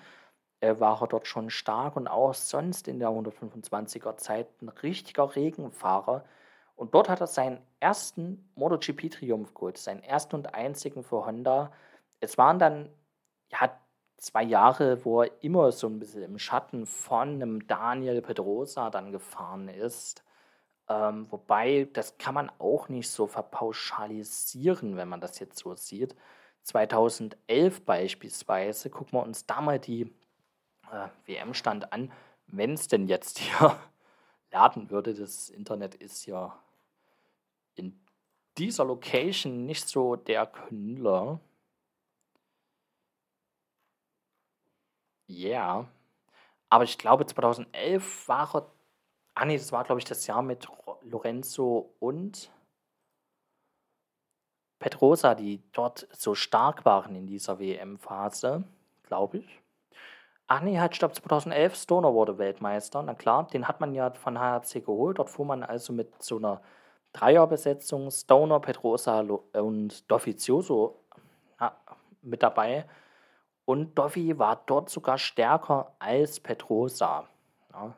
äh, 0.61 0.81
war 0.81 1.03
er 1.03 1.09
dort 1.09 1.27
schon 1.27 1.50
stark 1.50 1.95
und 1.97 2.09
auch 2.09 2.33
sonst 2.33 2.88
in 2.88 3.00
der 3.00 3.11
125er 3.11 4.17
Zeit 4.17 4.49
ein 4.62 4.71
richtiger 4.71 5.37
Regenfahrer. 5.37 6.25
Und 6.77 6.95
dort 6.95 7.11
hat 7.11 7.21
er 7.21 7.27
seinen 7.27 7.61
ersten 7.79 8.50
MotoGP-Triumph 8.55 9.53
geholt, 9.53 9.77
seinen 9.77 10.03
ersten 10.03 10.37
und 10.37 10.55
einzigen 10.55 11.03
für 11.03 11.27
Honda. 11.27 11.73
Es 12.21 12.38
waren 12.38 12.59
dann 12.59 12.88
ja, 13.50 13.71
zwei 14.18 14.42
Jahre, 14.42 15.04
wo 15.04 15.22
er 15.22 15.30
immer 15.42 15.72
so 15.72 15.87
ein 15.87 15.98
bisschen 15.98 16.22
im 16.22 16.38
Schatten 16.38 16.87
von 16.87 17.34
einem 17.34 17.66
Daniel 17.66 18.20
Pedrosa 18.20 18.90
dann 18.90 19.12
gefahren 19.12 19.68
ist. 19.68 20.22
Ähm, 20.88 21.26
wobei, 21.30 21.88
das 21.92 22.18
kann 22.18 22.34
man 22.34 22.50
auch 22.58 22.88
nicht 22.88 23.10
so 23.10 23.26
verpauschalisieren, 23.26 24.96
wenn 24.96 25.08
man 25.08 25.20
das 25.20 25.38
jetzt 25.38 25.58
so 25.58 25.75
sieht. 25.75 26.14
2011 26.62 27.84
beispielsweise, 27.84 28.90
gucken 28.90 29.18
wir 29.18 29.22
uns 29.22 29.46
da 29.46 29.60
mal 29.60 29.78
die 29.78 30.02
äh, 30.90 31.08
WM-Stand 31.26 31.92
an, 31.92 32.12
wenn 32.46 32.72
es 32.72 32.88
denn 32.88 33.06
jetzt 33.06 33.38
hier 33.38 33.78
laden 34.50 34.90
würde. 34.90 35.14
Das 35.14 35.50
Internet 35.50 35.94
ist 35.94 36.26
ja 36.26 36.58
in 37.75 37.98
dieser 38.56 38.84
Location 38.84 39.66
nicht 39.66 39.88
so 39.88 40.16
der 40.16 40.46
Knüller. 40.46 41.40
Ja, 45.28 45.49
yeah. 45.50 45.88
aber 46.70 46.85
ich 46.85 46.99
glaube 46.99 47.26
2011 47.26 48.28
war 48.28 48.54
er, 48.54 48.66
ah 49.35 49.44
nee, 49.44 49.56
das 49.56 49.73
war 49.73 49.85
glaube 49.85 50.00
ich 50.00 50.04
das 50.04 50.26
Jahr 50.26 50.42
mit 50.42 50.66
Lorenzo 51.02 51.94
und 52.00 52.50
Petrosa, 54.78 55.35
die 55.35 55.62
dort 55.73 56.08
so 56.12 56.35
stark 56.35 56.85
waren 56.85 57.14
in 57.14 57.26
dieser 57.26 57.58
WM-Phase, 57.58 58.64
glaube 59.02 59.38
ich. 59.38 59.61
Ach 60.47 60.62
nee, 60.62 60.78
halt, 60.78 60.97
stopp, 60.97 61.14
2011, 61.14 61.76
Stoner 61.76 62.14
wurde 62.14 62.38
Weltmeister. 62.38 63.02
Na 63.02 63.14
klar, 63.14 63.47
den 63.49 63.68
hat 63.68 63.80
man 63.80 63.94
ja 63.94 64.11
von 64.12 64.38
HRC 64.38 64.85
geholt. 64.85 65.18
Dort 65.18 65.28
fuhr 65.28 65.44
man 65.44 65.62
also 65.62 65.92
mit 65.92 66.23
so 66.23 66.38
einer 66.38 66.62
Dreierbesetzung 67.12 68.11
Stoner, 68.11 68.61
Pedrosa 68.61 69.20
und 69.20 70.11
Dovizioso 70.11 71.00
mit 72.23 72.42
dabei. 72.42 72.87
Und 73.68 73.98
Doffi 73.98 74.38
war 74.38 74.62
dort 74.64 74.88
sogar 74.88 75.18
stärker 75.18 75.94
als 75.98 76.40
Petrosa. 76.40 77.28
Ja. 77.75 77.94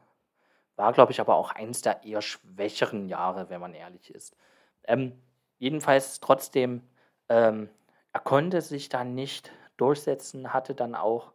War, 0.74 0.92
glaube 0.92 1.12
ich, 1.12 1.20
aber 1.20 1.36
auch 1.36 1.52
eins 1.52 1.80
der 1.80 2.02
eher 2.02 2.22
schwächeren 2.22 3.08
Jahre, 3.08 3.50
wenn 3.50 3.60
man 3.60 3.74
ehrlich 3.74 4.12
ist. 4.12 4.36
Ähm, 4.82 5.22
jedenfalls 5.58 6.18
trotzdem, 6.18 6.82
ähm, 7.28 7.68
er 8.12 8.18
konnte 8.18 8.62
sich 8.62 8.88
da 8.88 9.04
nicht 9.04 9.52
durchsetzen, 9.76 10.52
hatte 10.52 10.74
dann 10.74 10.96
auch 10.96 11.30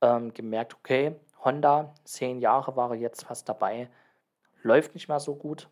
ähm, 0.00 0.32
gemerkt, 0.32 0.74
okay, 0.74 1.16
Honda, 1.42 1.92
zehn 2.04 2.38
Jahre 2.38 2.76
war 2.76 2.90
er 2.90 2.98
jetzt 2.98 3.24
fast 3.24 3.48
dabei, 3.48 3.90
läuft 4.62 4.94
nicht 4.94 5.08
mehr 5.08 5.18
so 5.18 5.34
gut. 5.34 5.68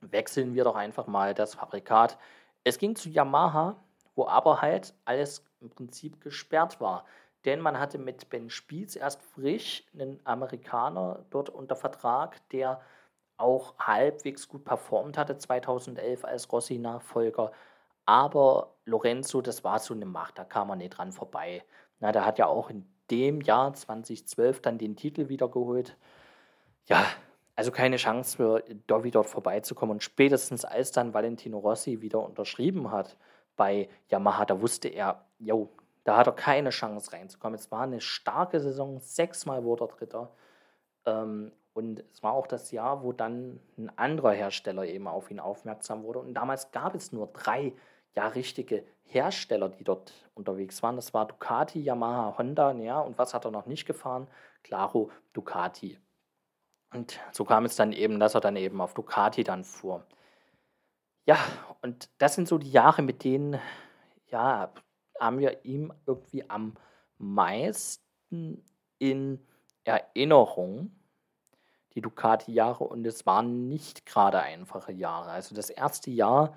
Wechseln 0.00 0.54
wir 0.54 0.64
doch 0.64 0.74
einfach 0.74 1.06
mal 1.06 1.32
das 1.32 1.54
Fabrikat. 1.54 2.18
Es 2.64 2.78
ging 2.78 2.96
zu 2.96 3.08
Yamaha, 3.08 3.76
wo 4.16 4.26
aber 4.26 4.62
halt 4.62 4.94
alles 5.04 5.44
im 5.64 5.70
Prinzip 5.70 6.20
gesperrt 6.20 6.80
war. 6.80 7.04
Denn 7.44 7.60
man 7.60 7.78
hatte 7.78 7.98
mit 7.98 8.30
Ben 8.30 8.48
Spies 8.48 8.96
erst 8.96 9.22
frisch 9.22 9.84
einen 9.92 10.20
Amerikaner 10.24 11.24
dort 11.30 11.50
unter 11.50 11.76
Vertrag, 11.76 12.48
der 12.50 12.80
auch 13.36 13.76
halbwegs 13.78 14.48
gut 14.48 14.64
performt 14.64 15.18
hatte 15.18 15.36
2011 15.36 16.24
als 16.24 16.50
Rossi-Nachfolger. 16.52 17.52
Aber 18.06 18.74
Lorenzo, 18.84 19.40
das 19.42 19.64
war 19.64 19.78
so 19.78 19.94
eine 19.94 20.06
Macht, 20.06 20.38
da 20.38 20.44
kam 20.44 20.68
man 20.68 20.78
nicht 20.78 20.96
dran 20.96 21.12
vorbei. 21.12 21.64
Na, 22.00 22.12
der 22.12 22.24
hat 22.24 22.38
ja 22.38 22.46
auch 22.46 22.70
in 22.70 22.86
dem 23.10 23.40
Jahr 23.40 23.74
2012 23.74 24.60
dann 24.60 24.78
den 24.78 24.96
Titel 24.96 25.28
wiedergeholt. 25.28 25.96
Ja, 26.86 27.04
also 27.56 27.70
keine 27.70 27.96
Chance 27.96 28.36
für 28.36 28.64
Dovi 28.86 29.10
dort 29.10 29.28
vorbeizukommen. 29.28 29.94
Und 29.94 30.02
spätestens 30.02 30.64
als 30.64 30.92
dann 30.92 31.14
Valentino 31.14 31.58
Rossi 31.58 32.00
wieder 32.00 32.20
unterschrieben 32.20 32.90
hat 32.90 33.16
bei 33.56 33.88
Yamaha, 34.08 34.44
da 34.44 34.60
wusste 34.60 34.88
er, 34.88 35.24
jo, 35.38 35.68
da 36.04 36.16
hat 36.16 36.26
er 36.26 36.32
keine 36.34 36.70
Chance 36.70 37.12
reinzukommen. 37.12 37.58
Es 37.58 37.70
war 37.70 37.82
eine 37.82 38.00
starke 38.00 38.60
Saison, 38.60 39.00
sechsmal 39.00 39.64
wurde 39.64 39.84
er 39.84 39.88
Dritter. 39.88 40.30
Ähm, 41.06 41.52
und 41.72 42.04
es 42.12 42.22
war 42.22 42.32
auch 42.32 42.46
das 42.46 42.70
Jahr, 42.70 43.02
wo 43.02 43.12
dann 43.12 43.58
ein 43.76 43.90
anderer 43.98 44.32
Hersteller 44.32 44.84
eben 44.84 45.08
auf 45.08 45.30
ihn 45.30 45.40
aufmerksam 45.40 46.04
wurde. 46.04 46.20
Und 46.20 46.34
damals 46.34 46.70
gab 46.70 46.94
es 46.94 47.12
nur 47.12 47.26
drei 47.28 47.72
ja 48.14 48.28
richtige 48.28 48.84
Hersteller, 49.02 49.68
die 49.68 49.84
dort 49.84 50.12
unterwegs 50.34 50.82
waren. 50.82 50.96
Das 50.96 51.12
war 51.14 51.26
Ducati, 51.26 51.80
Yamaha, 51.80 52.38
Honda, 52.38 52.72
ja, 52.72 53.00
und 53.00 53.18
was 53.18 53.34
hat 53.34 53.44
er 53.44 53.50
noch 53.50 53.66
nicht 53.66 53.86
gefahren? 53.86 54.28
Claro, 54.62 55.10
Ducati. 55.32 55.98
Und 56.92 57.18
so 57.32 57.44
kam 57.44 57.64
es 57.64 57.74
dann 57.74 57.92
eben, 57.92 58.20
dass 58.20 58.34
er 58.34 58.40
dann 58.40 58.56
eben 58.56 58.80
auf 58.80 58.94
Ducati 58.94 59.42
dann 59.42 59.64
fuhr. 59.64 60.04
Ja, 61.26 61.38
und 61.82 62.10
das 62.18 62.34
sind 62.34 62.48
so 62.48 62.58
die 62.58 62.70
Jahre, 62.70 63.02
mit 63.02 63.24
denen, 63.24 63.58
ja, 64.28 64.72
haben 65.18 65.38
wir 65.38 65.64
ihm 65.64 65.92
irgendwie 66.06 66.48
am 66.50 66.74
meisten 67.18 68.62
in 68.98 69.46
Erinnerung, 69.84 70.90
die 71.94 72.00
Ducati-Jahre, 72.00 72.84
und 72.84 73.06
es 73.06 73.24
waren 73.24 73.68
nicht 73.68 74.04
gerade 74.04 74.40
einfache 74.40 74.92
Jahre. 74.92 75.30
Also 75.30 75.54
das 75.54 75.70
erste 75.70 76.10
Jahr 76.10 76.56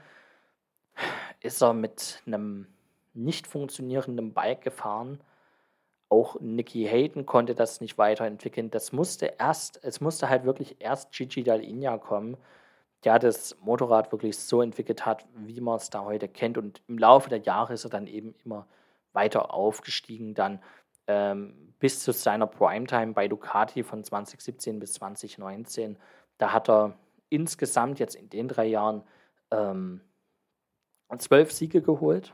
ist 1.39 1.61
er 1.61 1.73
mit 1.73 2.21
einem 2.25 2.67
nicht 3.13 3.47
funktionierenden 3.47 4.33
Bike 4.33 4.61
gefahren. 4.61 5.21
Auch 6.09 6.39
Nicky 6.39 6.85
Hayden 6.85 7.25
konnte 7.25 7.53
das 7.53 7.81
nicht 7.81 7.97
weiterentwickeln. 7.97 8.71
Das 8.71 8.91
musste 8.91 9.35
erst, 9.37 9.83
es 9.83 10.01
musste 10.01 10.29
halt 10.29 10.45
wirklich 10.45 10.77
erst 10.79 11.11
Gigi 11.11 11.43
Dall'Igna 11.43 11.97
kommen, 11.99 12.37
der 13.03 13.19
das 13.19 13.55
Motorrad 13.61 14.11
wirklich 14.11 14.37
so 14.37 14.61
entwickelt 14.61 15.05
hat, 15.05 15.25
wie 15.35 15.61
man 15.61 15.77
es 15.77 15.89
da 15.89 16.03
heute 16.03 16.27
kennt. 16.27 16.57
Und 16.57 16.81
im 16.87 16.97
Laufe 16.97 17.29
der 17.29 17.39
Jahre 17.39 17.73
ist 17.73 17.83
er 17.83 17.89
dann 17.89 18.07
eben 18.07 18.33
immer 18.43 18.67
weiter 19.13 19.53
aufgestiegen, 19.53 20.33
dann 20.33 20.59
ähm, 21.07 21.73
bis 21.79 22.03
zu 22.03 22.11
seiner 22.11 22.47
Primetime 22.47 23.13
bei 23.13 23.27
Ducati 23.27 23.83
von 23.83 24.03
2017 24.03 24.79
bis 24.79 24.93
2019. 24.93 25.97
Da 26.37 26.53
hat 26.53 26.69
er 26.69 26.97
insgesamt 27.29 27.99
jetzt 27.99 28.15
in 28.15 28.29
den 28.29 28.47
drei 28.47 28.65
Jahren 28.65 29.03
ähm, 29.51 30.01
zwölf 31.17 31.51
Siege 31.51 31.81
geholt. 31.81 32.33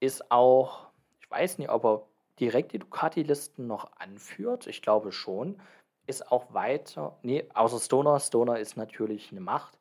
Ist 0.00 0.30
auch, 0.30 0.88
ich 1.20 1.30
weiß 1.30 1.58
nicht, 1.58 1.70
ob 1.70 1.84
er 1.84 2.06
direkt 2.40 2.72
die 2.72 2.78
Ducati-Listen 2.78 3.66
noch 3.66 3.92
anführt. 3.98 4.66
Ich 4.66 4.82
glaube 4.82 5.12
schon. 5.12 5.60
Ist 6.06 6.30
auch 6.30 6.52
weiter, 6.52 7.16
nee, 7.22 7.48
außer 7.54 7.78
Stoner. 7.78 8.20
Stoner 8.20 8.58
ist 8.58 8.76
natürlich 8.76 9.30
eine 9.30 9.40
Macht. 9.40 9.78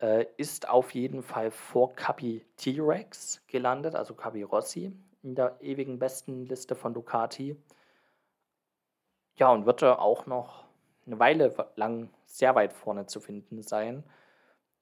Äh, 0.00 0.26
ist 0.36 0.68
auf 0.68 0.94
jeden 0.94 1.22
Fall 1.22 1.50
vor 1.50 1.94
Capi 1.94 2.46
T-Rex 2.56 3.42
gelandet, 3.48 3.96
also 3.96 4.14
Capi 4.14 4.44
Rossi, 4.44 4.92
in 5.24 5.34
der 5.34 5.60
ewigen 5.60 5.98
besten 5.98 6.46
Liste 6.46 6.76
von 6.76 6.94
Ducati. 6.94 7.56
Ja, 9.34 9.50
und 9.50 9.66
wird 9.66 9.82
er 9.82 10.00
auch 10.00 10.26
noch 10.26 10.64
eine 11.06 11.18
Weile 11.18 11.54
lang 11.74 12.10
sehr 12.26 12.54
weit 12.54 12.72
vorne 12.72 13.06
zu 13.06 13.18
finden 13.18 13.62
sein. 13.62 14.04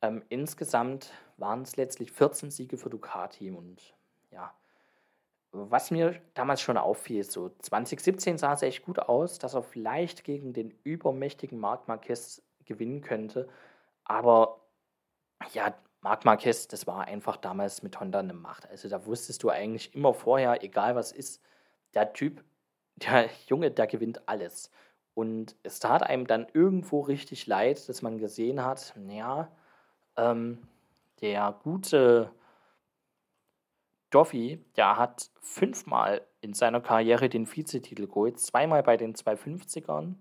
Ähm, 0.02 0.22
insgesamt 0.28 1.10
waren 1.38 1.62
es 1.62 1.76
letztlich 1.76 2.12
14 2.12 2.50
Siege 2.50 2.76
für 2.76 2.90
Ducati 2.90 3.50
und 3.50 3.94
ja, 4.30 4.52
was 5.70 5.90
mir 5.90 6.20
damals 6.34 6.60
schon 6.60 6.76
auffiel, 6.76 7.24
so 7.24 7.50
2017 7.60 8.38
sah 8.38 8.52
es 8.52 8.62
echt 8.62 8.84
gut 8.84 8.98
aus, 8.98 9.38
dass 9.38 9.54
er 9.54 9.62
vielleicht 9.62 10.24
gegen 10.24 10.52
den 10.52 10.74
übermächtigen 10.84 11.58
Marc 11.58 11.88
Marquez 11.88 12.42
gewinnen 12.64 13.00
könnte, 13.00 13.48
aber 14.04 14.60
ja, 15.52 15.74
Marc 16.00 16.24
Marquez, 16.24 16.68
das 16.68 16.86
war 16.86 17.06
einfach 17.06 17.36
damals 17.36 17.82
mit 17.82 17.98
Honda 17.98 18.20
eine 18.20 18.32
Macht. 18.32 18.68
Also 18.70 18.88
da 18.88 19.06
wusstest 19.06 19.42
du 19.42 19.50
eigentlich 19.50 19.94
immer 19.94 20.14
vorher, 20.14 20.62
egal 20.62 20.94
was 20.94 21.10
ist, 21.10 21.42
der 21.94 22.12
Typ, 22.12 22.44
der 22.96 23.28
Junge, 23.48 23.70
der 23.70 23.86
gewinnt 23.86 24.28
alles. 24.28 24.70
Und 25.14 25.56
es 25.62 25.80
tat 25.80 26.02
einem 26.02 26.26
dann 26.26 26.46
irgendwo 26.52 27.00
richtig 27.00 27.46
leid, 27.46 27.88
dass 27.88 28.02
man 28.02 28.18
gesehen 28.18 28.64
hat, 28.64 28.94
naja, 28.96 29.50
ähm, 30.16 30.68
der 31.20 31.58
gute 31.62 32.30
Doffy, 34.10 34.64
der 34.76 34.96
hat 34.96 35.30
fünfmal 35.40 36.26
in 36.40 36.54
seiner 36.54 36.80
Karriere 36.80 37.28
den 37.28 37.46
Vizetitel 37.46 38.06
geholt, 38.06 38.38
zweimal 38.38 38.82
bei 38.82 38.96
den 38.96 39.14
250ern, 39.14 40.14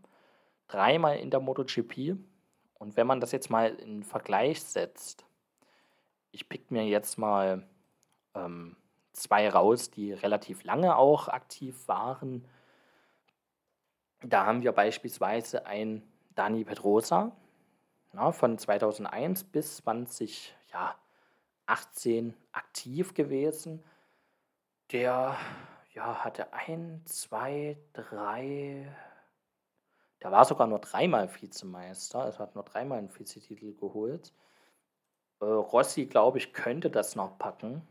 dreimal 0.68 1.18
in 1.18 1.30
der 1.30 1.40
MotoGP. 1.40 2.18
Und 2.80 2.98
wenn 2.98 3.08
man 3.08 3.22
das 3.22 3.32
jetzt 3.32 3.50
mal 3.50 3.76
in 3.76 4.04
Vergleich 4.04 4.64
setzt, 4.64 5.26
ich 6.32 6.50
pick 6.50 6.72
mir 6.72 6.86
jetzt 6.86 7.18
mal 7.18 7.68
ähm, 8.34 8.76
zwei 9.14 9.50
raus, 9.50 9.92
die 9.92 10.14
relativ 10.14 10.64
lange 10.64 10.98
auch 10.98 11.28
aktiv 11.28 11.88
waren. 11.88 12.46
Da 14.22 14.46
haben 14.46 14.64
wir 14.64 14.72
beispielsweise 14.72 15.66
ein 15.66 16.04
Dani 16.36 16.66
Pedrosa, 16.66 17.32
na, 18.12 18.32
von 18.32 18.58
2001 18.58 19.46
bis 19.46 19.86
2018 21.68 22.34
aktiv 22.52 23.14
gewesen. 23.14 23.84
Der 24.92 25.36
ja, 25.94 26.24
hatte 26.24 26.54
ein, 26.54 27.02
zwei, 27.06 27.78
drei, 27.94 28.94
der 30.22 30.32
war 30.32 30.46
sogar 30.46 30.68
nur 30.68 30.80
dreimal 30.80 31.30
Vizemeister, 31.42 32.20
also 32.20 32.40
hat 32.40 32.56
nur 32.56 32.64
dreimal 32.64 33.00
einen 33.00 33.10
Vizetitel 33.10 33.74
geholt. 33.74 34.34
Äh, 35.40 35.46
Rossi, 35.46 36.06
glaube 36.06 36.38
ich, 36.38 36.54
könnte 36.54 36.90
das 36.90 37.16
noch 37.16 37.38
packen. 37.38 37.82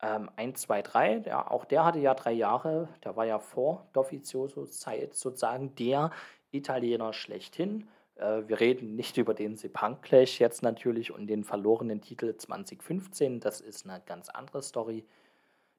Ähm, 0.00 0.30
1, 0.36 0.60
2, 0.62 0.82
3, 0.82 1.16
ja, 1.26 1.50
auch 1.50 1.64
der 1.64 1.84
hatte 1.84 1.98
ja 1.98 2.14
drei 2.14 2.32
Jahre, 2.32 2.88
der 3.04 3.16
war 3.16 3.24
ja 3.24 3.38
vor 3.38 3.88
Dovizioso-Zeit 3.94 5.14
sozusagen 5.14 5.74
der 5.76 6.10
Italiener 6.50 7.12
schlechthin. 7.12 7.88
Äh, 8.16 8.42
wir 8.46 8.60
reden 8.60 8.94
nicht 8.96 9.16
über 9.16 9.34
den 9.34 9.56
Sepang 9.56 10.00
Clash 10.00 10.40
jetzt 10.40 10.62
natürlich 10.62 11.12
und 11.12 11.26
den 11.26 11.44
verlorenen 11.44 12.00
Titel 12.00 12.36
2015. 12.36 13.40
Das 13.40 13.60
ist 13.60 13.88
eine 13.88 14.00
ganz 14.04 14.28
andere 14.28 14.62
Story. 14.62 15.04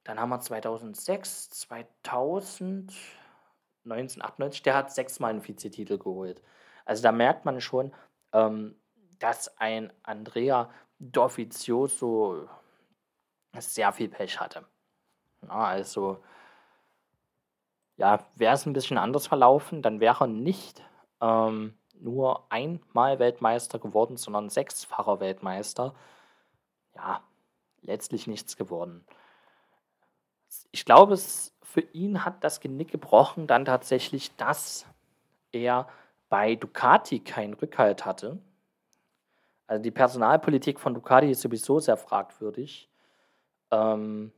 Dann 0.03 0.19
haben 0.19 0.29
wir 0.29 0.39
2006, 0.39 1.49
2000, 1.49 2.93
1998, 3.85 4.63
der 4.63 4.75
hat 4.75 4.91
sechsmal 4.91 5.31
einen 5.31 5.47
Vizetitel 5.47 5.97
geholt. 5.97 6.41
Also 6.85 7.03
da 7.03 7.11
merkt 7.11 7.45
man 7.45 7.59
schon, 7.61 7.91
ähm, 8.33 8.75
dass 9.19 9.57
ein 9.57 9.91
Andrea 10.03 10.69
Dovizioso 10.99 12.47
sehr 13.57 13.91
viel 13.91 14.09
Pech 14.09 14.39
hatte. 14.39 14.65
Ja, 15.41 15.65
also, 15.65 16.23
ja, 17.97 18.25
wäre 18.35 18.53
es 18.53 18.65
ein 18.65 18.73
bisschen 18.73 18.97
anders 18.97 19.27
verlaufen, 19.27 19.81
dann 19.81 19.99
wäre 19.99 20.23
er 20.25 20.27
nicht 20.27 20.83
ähm, 21.21 21.77
nur 21.99 22.45
einmal 22.51 23.19
Weltmeister 23.19 23.79
geworden, 23.79 24.17
sondern 24.17 24.49
sechsfacher 24.49 25.19
Weltmeister. 25.19 25.93
Ja, 26.95 27.21
letztlich 27.81 28.27
nichts 28.27 28.57
geworden. 28.57 29.05
Ich 30.71 30.85
glaube, 30.85 31.13
es 31.13 31.53
für 31.61 31.81
ihn 31.81 32.23
hat 32.23 32.43
das 32.43 32.59
Genick 32.59 32.91
gebrochen 32.91 33.47
dann 33.47 33.65
tatsächlich, 33.65 34.35
dass 34.37 34.85
er 35.51 35.87
bei 36.29 36.55
Ducati 36.55 37.19
keinen 37.19 37.53
Rückhalt 37.53 38.05
hatte. 38.05 38.39
Also 39.67 39.83
die 39.83 39.91
Personalpolitik 39.91 40.79
von 40.79 40.93
Ducati 40.93 41.31
ist 41.31 41.41
sowieso 41.41 41.79
sehr 41.79 41.97
fragwürdig. 41.97 42.89
Ähm, 43.71 44.31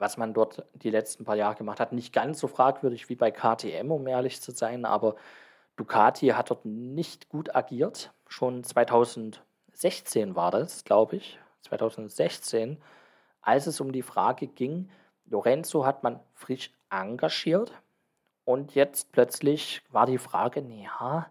was 0.00 0.16
man 0.16 0.32
dort 0.32 0.64
die 0.74 0.90
letzten 0.90 1.24
paar 1.24 1.36
Jahre 1.36 1.56
gemacht 1.56 1.78
hat. 1.78 1.92
Nicht 1.92 2.12
ganz 2.12 2.40
so 2.40 2.48
fragwürdig 2.48 3.08
wie 3.08 3.16
bei 3.16 3.30
KTM, 3.30 3.90
um 3.90 4.06
ehrlich 4.06 4.40
zu 4.40 4.50
sein, 4.50 4.84
aber 4.84 5.14
Ducati 5.80 6.28
hat 6.28 6.50
dort 6.50 6.66
nicht 6.66 7.30
gut 7.30 7.56
agiert. 7.56 8.12
Schon 8.28 8.62
2016 8.62 10.36
war 10.36 10.50
das, 10.50 10.84
glaube 10.84 11.16
ich. 11.16 11.38
2016, 11.62 12.76
als 13.40 13.66
es 13.66 13.80
um 13.80 13.90
die 13.90 14.02
Frage 14.02 14.46
ging, 14.46 14.90
Lorenzo 15.24 15.86
hat 15.86 16.02
man 16.02 16.20
frisch 16.34 16.70
engagiert 16.90 17.72
und 18.44 18.74
jetzt 18.74 19.10
plötzlich 19.12 19.82
war 19.88 20.04
die 20.04 20.18
Frage, 20.18 20.60
naja, 20.60 21.30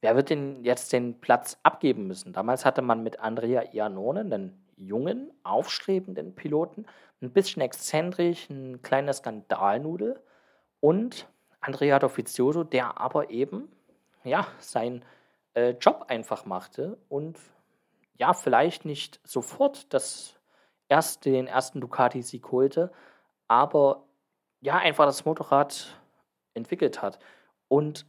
wer 0.00 0.16
wird 0.16 0.30
denn 0.30 0.64
jetzt 0.64 0.92
den 0.92 1.20
Platz 1.20 1.58
abgeben 1.62 2.08
müssen? 2.08 2.32
Damals 2.32 2.64
hatte 2.64 2.82
man 2.82 3.04
mit 3.04 3.20
Andrea 3.20 3.72
Iannone 3.72 4.20
einen 4.20 4.66
jungen, 4.76 5.30
aufstrebenden 5.44 6.34
Piloten, 6.34 6.86
ein 7.20 7.30
bisschen 7.30 7.62
exzentrisch, 7.62 8.50
ein 8.50 8.82
kleiner 8.82 9.12
Skandalnudel 9.12 10.20
und 10.80 11.28
Andrea 11.62 11.98
Dovizioso, 11.98 12.64
der 12.64 13.00
aber 13.00 13.30
eben 13.30 13.70
ja, 14.24 14.46
seinen 14.58 15.04
äh, 15.54 15.70
Job 15.70 16.04
einfach 16.08 16.44
machte 16.44 16.98
und 17.08 17.38
ja, 18.18 18.34
vielleicht 18.34 18.84
nicht 18.84 19.20
sofort 19.24 19.92
das 19.94 20.38
erst 20.88 21.24
den 21.24 21.46
ersten 21.46 21.80
Ducati-Sieg 21.80 22.52
holte, 22.52 22.92
aber 23.48 24.04
ja, 24.60 24.76
einfach 24.76 25.06
das 25.06 25.24
Motorrad 25.24 25.98
entwickelt 26.54 27.02
hat. 27.02 27.18
Und 27.68 28.06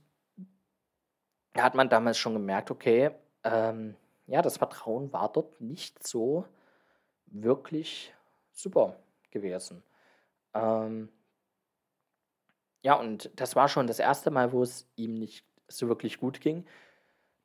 da 1.54 1.64
hat 1.64 1.76
man 1.76 1.90
damals 1.90 2.18
schon 2.18 2.34
gemerkt, 2.34 2.72
okay, 2.72 3.12
ähm, 3.44 3.96
ja, 4.28 4.42
das 4.42 4.58
Vertrauen 4.58 5.12
war 5.14 5.32
dort 5.32 5.62
nicht 5.62 6.06
so 6.06 6.46
wirklich 7.28 8.14
super 8.52 8.98
gewesen. 9.32 9.84
Ähm, 10.54 11.10
ja, 12.84 12.96
und 12.96 13.32
das 13.36 13.56
war 13.56 13.70
schon 13.70 13.88
das 13.88 14.00
erste 14.00 14.30
Mal, 14.30 14.52
wo 14.52 14.62
es 14.62 14.88
ihm 14.96 15.16
nicht 15.16 15.46
so 15.68 15.88
wirklich 15.88 16.20
gut 16.20 16.42
ging. 16.42 16.66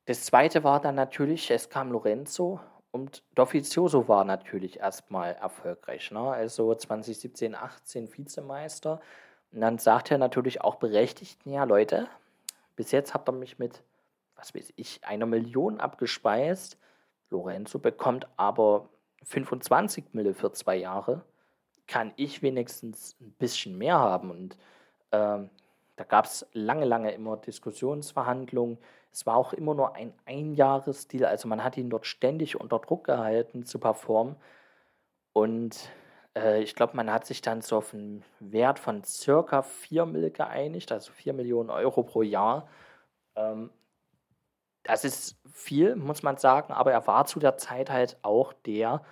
Das 0.05 0.25
zweite 0.25 0.63
war 0.63 0.81
dann 0.81 0.95
natürlich, 0.95 1.49
es 1.49 1.69
kam 1.69 1.91
Lorenzo 1.91 2.59
und 2.91 3.23
Dovizioso 3.35 4.07
war 4.07 4.25
natürlich 4.25 4.79
erstmal 4.79 5.35
erfolgreich. 5.35 6.11
Ne? 6.11 6.19
Also 6.19 6.73
2017, 6.75 7.55
18 7.55 8.17
Vizemeister. 8.17 8.99
Und 9.51 9.61
dann 9.61 9.77
sagt 9.77 10.11
er 10.11 10.17
natürlich 10.17 10.61
auch 10.61 10.75
berechtigt, 10.75 11.39
ja 11.45 11.63
Leute, 11.63 12.07
bis 12.75 12.91
jetzt 12.91 13.13
habt 13.13 13.29
ihr 13.29 13.33
mich 13.33 13.59
mit, 13.59 13.81
was 14.35 14.53
weiß 14.53 14.73
ich, 14.75 15.03
einer 15.05 15.25
Million 15.25 15.79
abgespeist. 15.79 16.77
Lorenzo 17.29 17.79
bekommt 17.79 18.27
aber 18.35 18.89
25 19.23 20.13
Mille 20.13 20.33
für 20.33 20.51
zwei 20.51 20.75
Jahre. 20.75 21.23
Kann 21.87 22.13
ich 22.17 22.41
wenigstens 22.41 23.15
ein 23.21 23.31
bisschen 23.33 23.77
mehr 23.77 23.99
haben. 23.99 24.31
Und 24.31 24.57
ähm, 25.11 25.49
da 25.95 26.03
gab 26.05 26.25
es 26.25 26.47
lange, 26.53 26.85
lange 26.85 27.11
immer 27.11 27.37
Diskussionsverhandlungen. 27.37 28.77
Es 29.11 29.25
war 29.25 29.35
auch 29.35 29.53
immer 29.53 29.73
nur 29.73 29.95
ein 29.95 30.13
Einjahresdeal, 30.25 31.25
also 31.25 31.47
man 31.47 31.63
hat 31.63 31.77
ihn 31.77 31.89
dort 31.89 32.05
ständig 32.05 32.59
unter 32.59 32.79
Druck 32.79 33.05
gehalten 33.05 33.65
zu 33.65 33.79
performen. 33.79 34.35
Und 35.33 35.89
äh, 36.35 36.61
ich 36.61 36.75
glaube, 36.75 36.95
man 36.95 37.11
hat 37.11 37.25
sich 37.25 37.41
dann 37.41 37.61
so 37.61 37.77
auf 37.77 37.93
einen 37.93 38.23
Wert 38.39 38.79
von 38.79 39.03
circa 39.03 39.61
4 39.61 40.05
Mille 40.05 40.31
geeinigt, 40.31 40.91
also 40.91 41.11
4 41.11 41.33
Millionen 41.33 41.69
Euro 41.69 42.03
pro 42.03 42.21
Jahr. 42.21 42.67
Ähm, 43.35 43.69
das 44.83 45.03
ist 45.03 45.37
viel, 45.53 45.95
muss 45.95 46.23
man 46.23 46.37
sagen, 46.37 46.73
aber 46.73 46.91
er 46.91 47.05
war 47.07 47.25
zu 47.25 47.39
der 47.39 47.57
Zeit 47.57 47.89
halt 47.89 48.17
auch 48.21 48.53
der 48.53 49.03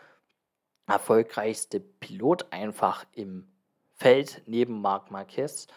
erfolgreichste 0.88 1.80
Pilot 1.80 2.48
einfach 2.52 3.06
im 3.14 3.48
Feld 3.96 4.42
neben 4.46 4.82
Marc 4.82 5.12
Marquez. 5.12 5.68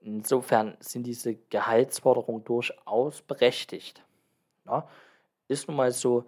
Insofern 0.00 0.76
sind 0.80 1.04
diese 1.04 1.34
Gehaltsforderungen 1.34 2.44
durchaus 2.44 3.22
berechtigt. 3.22 4.04
Ja, 4.66 4.88
ist 5.48 5.68
nun 5.68 5.76
mal 5.76 5.92
so. 5.92 6.24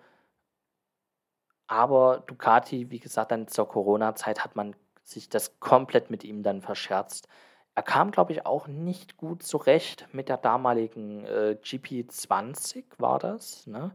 Aber 1.66 2.24
Ducati, 2.26 2.90
wie 2.90 2.98
gesagt, 2.98 3.30
dann 3.30 3.46
zur 3.46 3.68
Corona-Zeit 3.68 4.42
hat 4.42 4.56
man 4.56 4.74
sich 5.04 5.28
das 5.28 5.61
komplett 5.61 6.11
mit 6.11 6.24
ihm 6.24 6.42
dann 6.42 6.62
verscherzt. 6.62 7.28
Er 7.74 7.83
kam, 7.83 8.11
glaube 8.11 8.33
ich, 8.33 8.44
auch 8.44 8.66
nicht 8.66 9.16
gut 9.16 9.42
zurecht 9.42 10.09
mit 10.12 10.28
der 10.28 10.37
damaligen 10.37 11.24
äh, 11.26 11.56
GP20, 11.62 12.85
war 12.98 13.18
das. 13.18 13.66
Ne? 13.66 13.92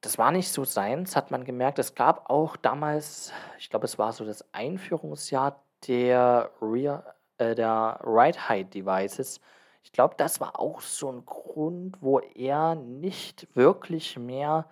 Das 0.00 0.16
war 0.18 0.30
nicht 0.30 0.50
so 0.52 0.64
seins, 0.64 1.16
hat 1.16 1.32
man 1.32 1.44
gemerkt. 1.44 1.80
Es 1.80 1.94
gab 1.96 2.30
auch 2.30 2.56
damals, 2.56 3.32
ich 3.58 3.68
glaube, 3.68 3.86
es 3.86 3.98
war 3.98 4.12
so 4.12 4.24
das 4.24 4.44
Einführungsjahr 4.54 5.60
der 5.86 6.52
Rear 6.62 7.14
äh, 7.38 7.54
der 7.54 8.00
Ride 8.04 8.48
Height 8.48 8.74
Devices. 8.74 9.40
Ich 9.82 9.92
glaube, 9.92 10.14
das 10.16 10.40
war 10.40 10.58
auch 10.60 10.80
so 10.80 11.10
ein 11.10 11.24
Grund, 11.24 11.96
wo 12.00 12.20
er 12.20 12.74
nicht 12.74 13.48
wirklich 13.54 14.18
mehr 14.18 14.68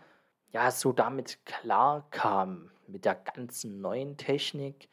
ja 0.52 0.70
so 0.70 0.92
damit 0.92 1.44
klar 1.46 2.06
kam 2.10 2.70
mit 2.86 3.04
der 3.04 3.14
ganzen 3.14 3.80
neuen 3.80 4.16
Technik. 4.16 4.88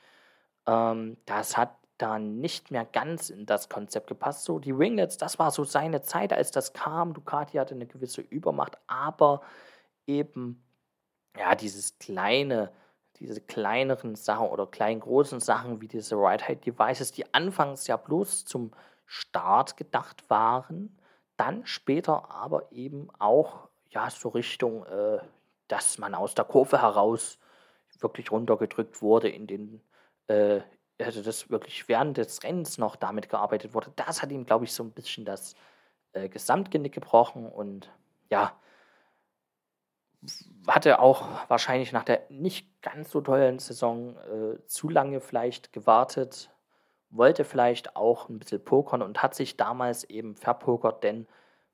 Ähm, 0.65 1.17
das 1.25 1.57
hat 1.57 1.75
dann 1.97 2.39
nicht 2.39 2.71
mehr 2.71 2.85
ganz 2.85 3.29
in 3.29 3.45
das 3.45 3.69
Konzept 3.69 4.07
gepasst. 4.07 4.43
So, 4.43 4.59
die 4.59 4.77
Winglets, 4.77 5.17
das 5.17 5.39
war 5.39 5.51
so 5.51 5.63
seine 5.63 6.01
Zeit, 6.01 6.33
als 6.33 6.51
das 6.51 6.73
kam. 6.73 7.13
Ducati 7.13 7.57
hatte 7.57 7.75
eine 7.75 7.85
gewisse 7.85 8.21
Übermacht, 8.21 8.77
aber 8.87 9.41
eben 10.07 10.63
ja 11.37 11.55
dieses 11.55 11.97
kleine 11.99 12.71
diese 13.27 13.41
kleineren 13.41 14.15
Sachen 14.15 14.47
oder 14.47 14.67
kleinen 14.67 14.99
großen 14.99 15.39
Sachen 15.39 15.81
wie 15.81 15.87
diese 15.87 16.15
Ride-Height-Devices, 16.15 17.11
die 17.11 17.33
anfangs 17.33 17.87
ja 17.87 17.97
bloß 17.97 18.45
zum 18.45 18.71
Start 19.05 19.77
gedacht 19.77 20.29
waren, 20.29 20.97
dann 21.37 21.65
später 21.65 22.29
aber 22.31 22.71
eben 22.71 23.09
auch 23.19 23.69
ja 23.89 24.09
so 24.09 24.29
Richtung, 24.29 24.85
äh, 24.85 25.19
dass 25.67 25.97
man 25.97 26.15
aus 26.15 26.35
der 26.35 26.45
Kurve 26.45 26.81
heraus 26.81 27.39
wirklich 27.99 28.31
runtergedrückt 28.31 29.01
wurde 29.01 29.29
in 29.29 29.47
den 29.47 29.81
äh, 30.27 30.61
also 30.99 31.21
das 31.21 31.49
wirklich 31.49 31.87
während 31.87 32.17
des 32.17 32.43
Rennens 32.43 32.77
noch 32.77 32.95
damit 32.95 33.29
gearbeitet 33.29 33.73
wurde, 33.73 33.91
das 33.95 34.21
hat 34.21 34.31
ihm, 34.31 34.45
glaube 34.45 34.65
ich, 34.65 34.73
so 34.73 34.83
ein 34.83 34.91
bisschen 34.91 35.25
das 35.25 35.55
äh, 36.13 36.29
Gesamtgenick 36.29 36.93
gebrochen 36.93 37.47
und 37.47 37.89
ja, 38.29 38.55
hatte 40.67 40.99
auch 40.99 41.27
wahrscheinlich 41.49 41.91
nach 41.91 42.03
der 42.03 42.23
nicht 42.29 42.81
ganz 42.81 43.11
so 43.11 43.21
tollen 43.21 43.59
Saison 43.59 44.17
äh, 44.17 44.65
zu 44.65 44.89
lange 44.89 45.19
vielleicht 45.19 45.73
gewartet, 45.73 46.49
wollte 47.09 47.43
vielleicht 47.43 47.95
auch 47.95 48.29
ein 48.29 48.39
bisschen 48.39 48.63
pokern 48.63 49.01
und 49.01 49.21
hat 49.21 49.35
sich 49.35 49.57
damals 49.57 50.03
eben 50.05 50.35
verpokert, 50.35 51.03
denn 51.03 51.27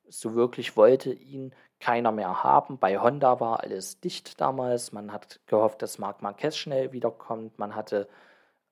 so 0.07 0.33
wirklich 0.35 0.75
wollte 0.75 1.13
ihn 1.13 1.53
keiner 1.79 2.11
mehr 2.11 2.43
haben. 2.43 2.77
Bei 2.77 2.99
Honda 2.99 3.39
war 3.39 3.61
alles 3.61 3.99
dicht 3.99 4.41
damals. 4.41 4.91
Man 4.91 5.13
hat 5.13 5.39
gehofft, 5.45 5.81
dass 5.81 5.99
Marc 5.99 6.21
Marquez 6.21 6.57
schnell 6.57 6.91
wiederkommt. 6.91 7.57
Man 7.59 7.75
hatte 7.75 8.09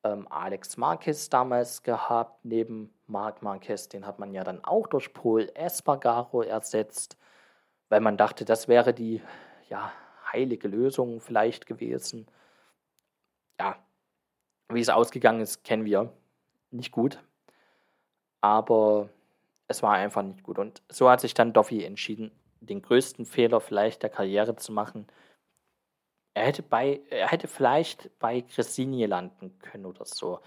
ähm, 0.03 0.27
Alex 0.29 0.77
Marquez 0.77 1.29
damals 1.29 1.83
gehabt, 1.83 2.43
neben 2.43 2.93
Marc 3.05 3.41
Marquez. 3.43 3.87
Den 3.87 4.05
hat 4.05 4.19
man 4.19 4.33
ja 4.33 4.43
dann 4.43 4.63
auch 4.65 4.87
durch 4.87 5.13
Paul 5.13 5.49
Espargaro 5.53 6.41
ersetzt, 6.41 7.17
weil 7.89 8.01
man 8.01 8.17
dachte, 8.17 8.43
das 8.43 8.67
wäre 8.67 8.93
die 8.93 9.21
ja, 9.69 9.91
heilige 10.31 10.67
Lösung 10.67 11.19
vielleicht 11.21 11.65
gewesen. 11.65 12.27
Ja, 13.59 13.77
wie 14.69 14.81
es 14.81 14.89
ausgegangen 14.89 15.41
ist, 15.41 15.63
kennen 15.63 15.85
wir. 15.85 16.11
Nicht 16.71 16.91
gut. 16.91 17.23
Aber 18.41 19.09
es 19.67 19.83
war 19.83 19.93
einfach 19.93 20.23
nicht 20.23 20.43
gut. 20.43 20.59
Und 20.59 20.81
so 20.89 21.09
hat 21.09 21.21
sich 21.21 21.33
dann 21.33 21.53
Doffy 21.53 21.83
entschieden, 21.83 22.31
den 22.59 22.81
größten 22.81 23.25
Fehler 23.25 23.61
vielleicht 23.61 24.03
der 24.03 24.09
Karriere 24.09 24.55
zu 24.55 24.71
machen. 24.71 25.07
Er 26.33 26.45
hätte, 26.45 26.63
bei, 26.63 27.01
er 27.09 27.29
hätte 27.29 27.47
vielleicht 27.47 28.17
bei 28.19 28.41
Cressini 28.41 29.05
landen 29.05 29.57
können 29.59 29.85
oder 29.85 30.05
so. 30.05 30.39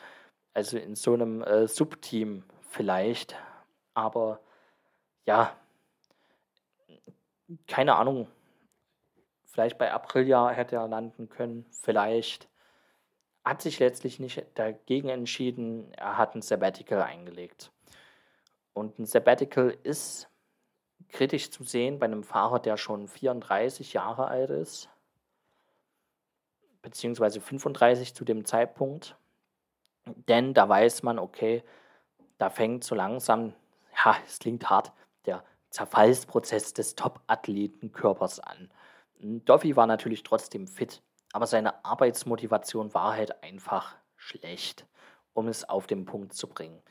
Also 0.55 0.79
in 0.79 0.95
so 0.95 1.15
einem 1.15 1.43
äh, 1.43 1.67
Subteam 1.67 2.45
vielleicht. 2.69 3.37
Aber 3.95 4.41
ja, 5.27 5.57
keine 7.67 7.97
Ahnung, 7.97 8.29
Vielleicht 9.53 9.79
bei 9.79 9.93
Aprilia 9.93 10.51
hätte 10.51 10.77
er 10.77 10.87
landen 10.87 11.29
können, 11.29 11.67
vielleicht. 11.71 12.49
Hat 13.45 13.63
sich 13.63 13.81
letztlich 13.81 14.21
nicht 14.21 14.47
dagegen 14.55 15.09
entschieden, 15.09 15.93
er 15.95 16.19
hat 16.19 16.35
ein 16.35 16.43
Sabbatical 16.43 17.03
eingelegt. 17.03 17.73
Und 18.75 18.99
ein 18.99 19.07
Sabbatical 19.07 19.77
ist 19.83 20.29
kritisch 21.09 21.51
zu 21.51 21.65
sehen 21.65 21.99
bei 21.99 22.07
einem 22.07 22.23
Fahrer, 22.23 22.61
der 22.61 22.77
schon 22.77 23.09
34 23.09 23.93
Jahre 23.93 24.29
alt 24.29 24.51
ist, 24.51 24.89
beziehungsweise 26.83 27.41
35 27.41 28.15
zu 28.15 28.25
dem 28.25 28.45
Zeitpunkt. 28.45 29.17
Denn 30.05 30.55
da 30.55 30.69
weiß 30.69 31.03
man, 31.03 31.19
okay, 31.19 31.65
da 32.39 32.51
fängt 32.51 32.85
so 32.85 32.95
langsam, 32.95 33.55
ja, 34.05 34.17
es 34.25 34.39
klingt 34.39 34.71
hart, 34.71 34.93
der 35.27 35.43
Zerfallsprozess 35.71 36.73
des 36.73 36.95
Top-Athletenkörpers 36.95 38.39
an. 38.39 38.71
Duffy 39.21 39.77
war 39.77 39.87
natürlich 39.87 40.23
trotzdem 40.23 40.67
fit. 40.67 41.03
aber 41.33 41.47
seine 41.47 41.85
Arbeitsmotivation 41.85 42.93
war 42.93 43.15
halt 43.15 43.43
einfach 43.43 43.97
schlecht, 44.17 44.87
um 45.33 45.47
es 45.47 45.69
auf 45.69 45.87
den 45.87 46.05
Punkt 46.05 46.35
zu 46.35 46.49
bringen. 46.49 46.83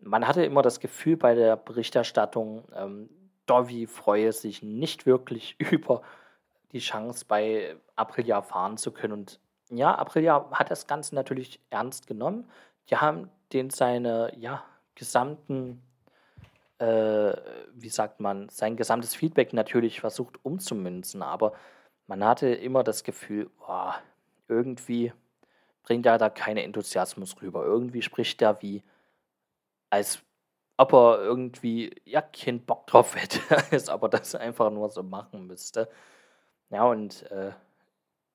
Man 0.00 0.26
hatte 0.26 0.44
immer 0.44 0.62
das 0.62 0.80
Gefühl 0.80 1.16
bei 1.16 1.34
der 1.34 1.56
Berichterstattung, 1.56 2.64
ähm, 2.74 3.08
Dovi 3.46 3.86
freue 3.86 4.32
sich 4.32 4.62
nicht 4.62 5.06
wirklich 5.06 5.56
über 5.70 6.02
die 6.72 6.80
Chance, 6.80 7.24
bei 7.26 7.76
Aprilia 7.94 8.42
fahren 8.42 8.76
zu 8.76 8.90
können. 8.92 9.12
Und 9.12 9.40
ja, 9.70 9.94
Aprilia 9.94 10.50
hat 10.52 10.70
das 10.70 10.86
Ganze 10.86 11.14
natürlich 11.14 11.60
ernst 11.70 12.06
genommen. 12.06 12.48
Die 12.90 12.96
haben 12.96 13.30
den 13.52 13.70
seine 13.70 14.32
ja, 14.36 14.64
gesamten, 14.94 15.82
äh, 16.78 17.36
wie 17.74 17.88
sagt 17.88 18.20
man, 18.20 18.48
sein 18.48 18.76
gesamtes 18.76 19.14
Feedback 19.14 19.52
natürlich 19.52 20.00
versucht 20.00 20.44
umzumünzen, 20.44 21.22
aber 21.22 21.52
man 22.06 22.24
hatte 22.24 22.48
immer 22.48 22.84
das 22.84 23.04
Gefühl, 23.04 23.50
oh, 23.66 23.92
irgendwie 24.48 25.12
bringt 25.82 26.06
er 26.06 26.18
da 26.18 26.30
keinen 26.30 26.58
Enthusiasmus 26.58 27.40
rüber. 27.40 27.64
Irgendwie 27.64 28.02
spricht 28.02 28.42
er 28.42 28.60
wie, 28.62 28.82
als 29.90 30.22
ob 30.76 30.92
er 30.92 31.20
irgendwie 31.20 31.94
ja 32.04 32.22
keinen 32.22 32.64
Bock 32.64 32.86
drauf 32.86 33.14
hätte, 33.16 33.40
als 33.70 33.88
ob 33.88 34.02
er 34.02 34.08
das 34.10 34.34
einfach 34.34 34.70
nur 34.70 34.90
so 34.90 35.02
machen 35.02 35.46
müsste. 35.46 35.88
Ja, 36.70 36.84
und 36.84 37.30
äh, 37.30 37.52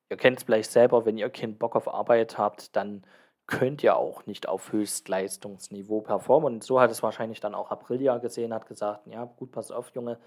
ihr 0.09 0.17
kennt 0.17 0.39
es 0.39 0.43
vielleicht 0.43 0.71
selber, 0.71 1.05
wenn 1.05 1.17
ihr 1.17 1.29
keinen 1.29 1.57
Bock 1.57 1.75
auf 1.75 1.87
Arbeit 1.87 2.37
habt, 2.37 2.75
dann 2.75 3.03
könnt 3.49 3.83
ihr 3.83 3.97
auch 3.97 4.25
nicht 4.27 4.47
auf 4.47 4.71
Höchstleistungsniveau 4.71 6.01
performen. 6.01 6.55
Und 6.55 6.63
so 6.63 6.79
hat 6.79 6.91
es 6.91 7.03
wahrscheinlich 7.03 7.39
dann 7.39 7.55
auch 7.55 7.71
Aprilia 7.71 8.19
gesehen, 8.19 8.53
hat 8.53 8.67
gesagt, 8.67 9.07
ja, 9.07 9.25
gut, 9.25 9.51
pass 9.51 9.71
auf, 9.71 9.89
Junge, 9.95 10.19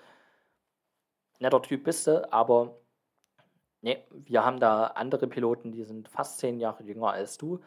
netter 1.38 1.62
Typ 1.62 1.84
bist 1.84 2.06
du, 2.06 2.30
aber 2.32 2.76
nee, 3.80 4.02
wir 4.10 4.44
haben 4.44 4.58
da 4.58 4.88
andere 4.88 5.28
Piloten, 5.28 5.72
die 5.72 5.84
sind 5.84 6.08
fast 6.08 6.38
zehn 6.38 6.58
Jahre 6.58 6.82
jünger 6.82 7.12
als 7.12 7.38
du, 7.38 7.60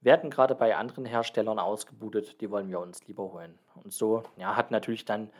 werden 0.00 0.30
gerade 0.30 0.54
bei 0.54 0.76
anderen 0.76 1.04
Herstellern 1.04 1.58
ausgebudet, 1.58 2.40
die 2.40 2.50
wollen 2.50 2.68
wir 2.70 2.80
uns 2.80 3.06
lieber 3.06 3.32
holen. 3.32 3.58
Und 3.82 3.92
so 3.92 4.22
ja, 4.36 4.56
hat 4.56 4.70
natürlich 4.70 5.04
dann 5.04 5.30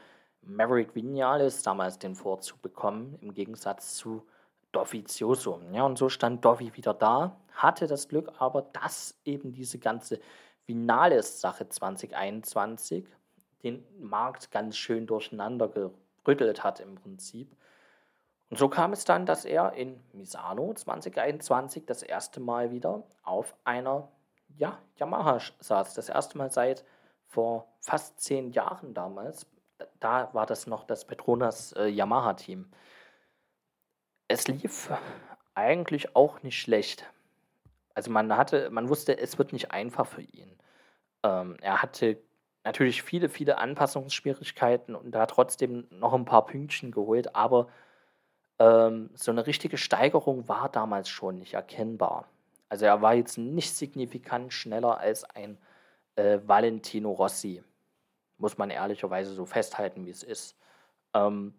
Maverick 0.42 0.94
Vinales 0.94 1.62
damals 1.62 1.98
den 1.98 2.16
Vorzug 2.16 2.60
bekommen, 2.62 3.16
im 3.20 3.32
Gegensatz 3.32 3.94
zu 3.94 4.26
Dovizioso. 4.72 5.60
Ja, 5.72 5.84
und 5.84 5.98
so 5.98 6.08
stand 6.08 6.44
Dovi 6.44 6.74
wieder 6.74 6.94
da, 6.94 7.36
hatte 7.52 7.86
das 7.86 8.08
Glück 8.08 8.32
aber, 8.38 8.62
dass 8.62 9.18
eben 9.24 9.52
diese 9.52 9.78
ganze 9.78 10.18
Vinales-Sache 10.66 11.68
2021 11.68 13.06
den 13.62 13.84
Markt 14.00 14.50
ganz 14.50 14.76
schön 14.76 15.06
durcheinander 15.06 15.68
gerüttelt 15.68 16.64
hat 16.64 16.80
im 16.80 16.94
Prinzip. 16.96 17.54
Und 18.50 18.58
so 18.58 18.68
kam 18.68 18.92
es 18.92 19.04
dann, 19.04 19.24
dass 19.24 19.44
er 19.44 19.72
in 19.74 20.00
Misano 20.12 20.74
2021 20.74 21.86
das 21.86 22.02
erste 22.02 22.40
Mal 22.40 22.70
wieder 22.70 23.02
auf 23.22 23.54
einer 23.64 24.08
ja, 24.58 24.78
Yamaha 24.96 25.38
saß. 25.60 25.94
Das 25.94 26.08
erste 26.08 26.36
Mal 26.36 26.50
seit 26.50 26.84
vor 27.26 27.66
fast 27.80 28.20
zehn 28.20 28.50
Jahren 28.50 28.92
damals. 28.94 29.46
Da 30.00 30.28
war 30.34 30.46
das 30.46 30.66
noch 30.66 30.84
das 30.84 31.06
Petronas 31.06 31.72
äh, 31.72 31.86
Yamaha-Team 31.86 32.70
es 34.32 34.48
lief 34.48 34.90
eigentlich 35.54 36.16
auch 36.16 36.42
nicht 36.42 36.58
schlecht. 36.60 37.06
Also 37.94 38.10
man 38.10 38.34
hatte, 38.36 38.70
man 38.70 38.88
wusste, 38.88 39.18
es 39.18 39.38
wird 39.38 39.52
nicht 39.52 39.70
einfach 39.70 40.06
für 40.06 40.22
ihn. 40.22 40.50
Ähm, 41.22 41.56
er 41.60 41.82
hatte 41.82 42.18
natürlich 42.64 43.02
viele, 43.02 43.28
viele 43.28 43.58
Anpassungsschwierigkeiten 43.58 44.94
und 44.94 45.10
da 45.10 45.26
trotzdem 45.26 45.86
noch 45.90 46.14
ein 46.14 46.24
paar 46.24 46.46
Pünktchen 46.46 46.90
geholt, 46.90 47.34
aber 47.34 47.68
ähm, 48.58 49.10
so 49.14 49.30
eine 49.30 49.46
richtige 49.46 49.76
Steigerung 49.76 50.48
war 50.48 50.68
damals 50.70 51.08
schon 51.08 51.38
nicht 51.38 51.54
erkennbar. 51.54 52.28
Also 52.68 52.86
er 52.86 53.02
war 53.02 53.14
jetzt 53.14 53.36
nicht 53.36 53.74
signifikant 53.74 54.54
schneller 54.54 54.98
als 54.98 55.24
ein 55.24 55.58
äh, 56.16 56.38
Valentino 56.46 57.10
Rossi. 57.12 57.62
Muss 58.38 58.56
man 58.56 58.70
ehrlicherweise 58.70 59.34
so 59.34 59.44
festhalten, 59.44 60.06
wie 60.06 60.10
es 60.10 60.22
ist. 60.22 60.56
Ähm, 61.12 61.54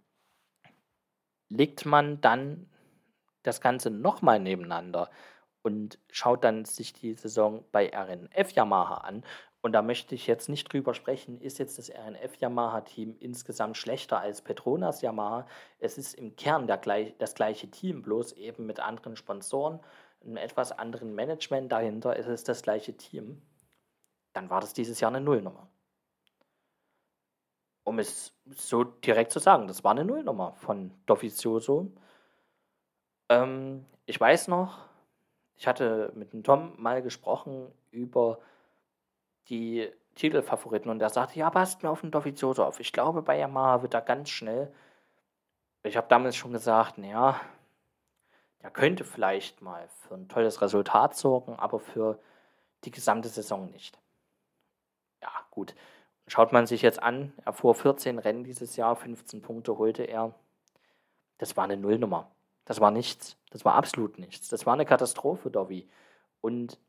legt 1.56 1.86
man 1.86 2.22
dann 2.22 2.70
das 3.44 3.62
Ganze 3.62 3.90
nochmal 3.90 4.40
nebeneinander 4.40 5.10
und 5.62 6.00
schaut 6.12 6.44
dann 6.44 6.66
sich 6.66 6.94
die 6.94 7.14
Saison 7.14 7.64
bei 7.72 7.90
RNF 7.94 8.52
Yamaha 8.52 8.96
an. 8.96 9.24
Und 9.62 9.72
da 9.72 9.82
möchte 9.82 10.14
ich 10.14 10.28
jetzt 10.28 10.50
nicht 10.50 10.72
drüber 10.72 10.94
sprechen, 10.94 11.40
ist 11.40 11.58
jetzt 11.58 11.78
das 11.78 11.90
RNF 11.90 12.36
Yamaha 12.38 12.82
Team 12.82 13.16
insgesamt 13.20 13.78
schlechter 13.78 14.20
als 14.20 14.42
Petronas 14.42 15.02
Yamaha. 15.02 15.48
Es 15.80 15.98
ist 15.98 16.16
im 16.16 16.36
Kern 16.36 16.68
der, 16.68 16.82
das 17.18 17.34
gleiche 17.34 17.72
Team, 17.72 18.02
bloß 18.02 18.34
eben 18.34 18.66
mit 18.66 18.82
anderen 18.82 19.16
Sponsoren, 19.16 19.80
einem 20.22 20.38
etwas 20.38 20.74
anderen 20.74 21.16
Management 21.16 21.72
dahinter. 21.72 22.18
Es 22.18 22.28
ist 22.28 22.50
das 22.50 22.62
gleiche 22.62 22.98
Team. 22.98 23.42
Dann 24.34 24.50
war 24.50 24.60
das 24.60 24.74
dieses 24.74 25.00
Jahr 25.00 25.12
eine 25.12 25.22
Nullnummer 25.22 25.70
um 27.84 28.00
es 28.00 28.34
so 28.50 28.84
direkt 28.84 29.32
zu 29.32 29.40
sagen, 29.40 29.68
das 29.68 29.84
war 29.84 29.92
eine 29.92 30.06
Nullnummer 30.06 30.54
von 30.56 30.92
Dovizioso. 31.06 31.92
Ähm, 33.30 33.86
ich 34.06 34.20
weiß 34.20 34.48
noch, 34.48 34.80
ich 35.56 35.68
hatte 35.68 36.12
mit 36.16 36.34
dem 36.34 36.44
Tom 36.44 36.74
mal 36.78 37.02
gesprochen 37.02 37.72
über 37.92 38.40
die 39.50 39.92
Titelfavoriten 40.16 40.90
und 40.90 41.00
der 41.00 41.10
sagte, 41.10 41.40
ja, 41.40 41.50
passt 41.50 41.84
mir 41.84 41.90
auf 41.90 42.02
den 42.02 42.12
Dovizioso 42.12 42.64
auf. 42.64 42.80
Ich 42.80 42.94
glaube, 42.94 43.22
bei 43.22 43.38
Yamaha 43.38 43.82
wird 43.82 43.94
er 43.94 44.02
ganz 44.02 44.30
schnell. 44.30 44.74
Ich 45.84 45.98
habe 45.98 46.08
damals 46.08 46.36
schon 46.36 46.54
gesagt, 46.54 46.98
naja, 46.98 47.40
der 48.62 48.72
könnte 48.72 49.04
vielleicht 49.04 49.62
mal 49.62 49.88
für 49.88 50.16
ein 50.16 50.30
tolles 50.30 50.62
Resultat 50.62 51.16
sorgen, 51.16 51.56
aber 51.56 51.80
für 51.80 52.20
die 52.86 52.92
gesamte 52.92 53.30
Saison 53.30 53.70
nicht. 53.72 54.00
Ja, 55.22 55.32
gut. 55.52 55.76
Schaut 56.28 56.54
man 56.54 56.66
sich 56.66 56.82
jetzt 56.82 57.02
an, 57.02 57.34
er 57.44 57.54
fuhr 57.54 57.76
14 57.76 58.18
Rennen 58.20 58.44
dieses 58.44 58.76
Jahr, 58.76 58.96
15 58.96 59.42
Punkte 59.42 59.78
holte 59.78 60.04
er. 60.04 60.34
Das 61.38 61.58
war 61.58 61.66
eine 61.66 61.78
Nullnummer. 61.78 62.32
Das 62.66 62.80
war 62.80 62.92
nichts. 62.92 63.38
Das 63.50 63.66
war 63.66 63.76
absolut 63.76 64.18
nichts. 64.20 64.48
Das 64.48 64.66
war 64.66 64.74
eine 64.74 64.86
Katastrophe, 64.86 65.52
Dovi. 65.52 65.88
Und 66.42 66.80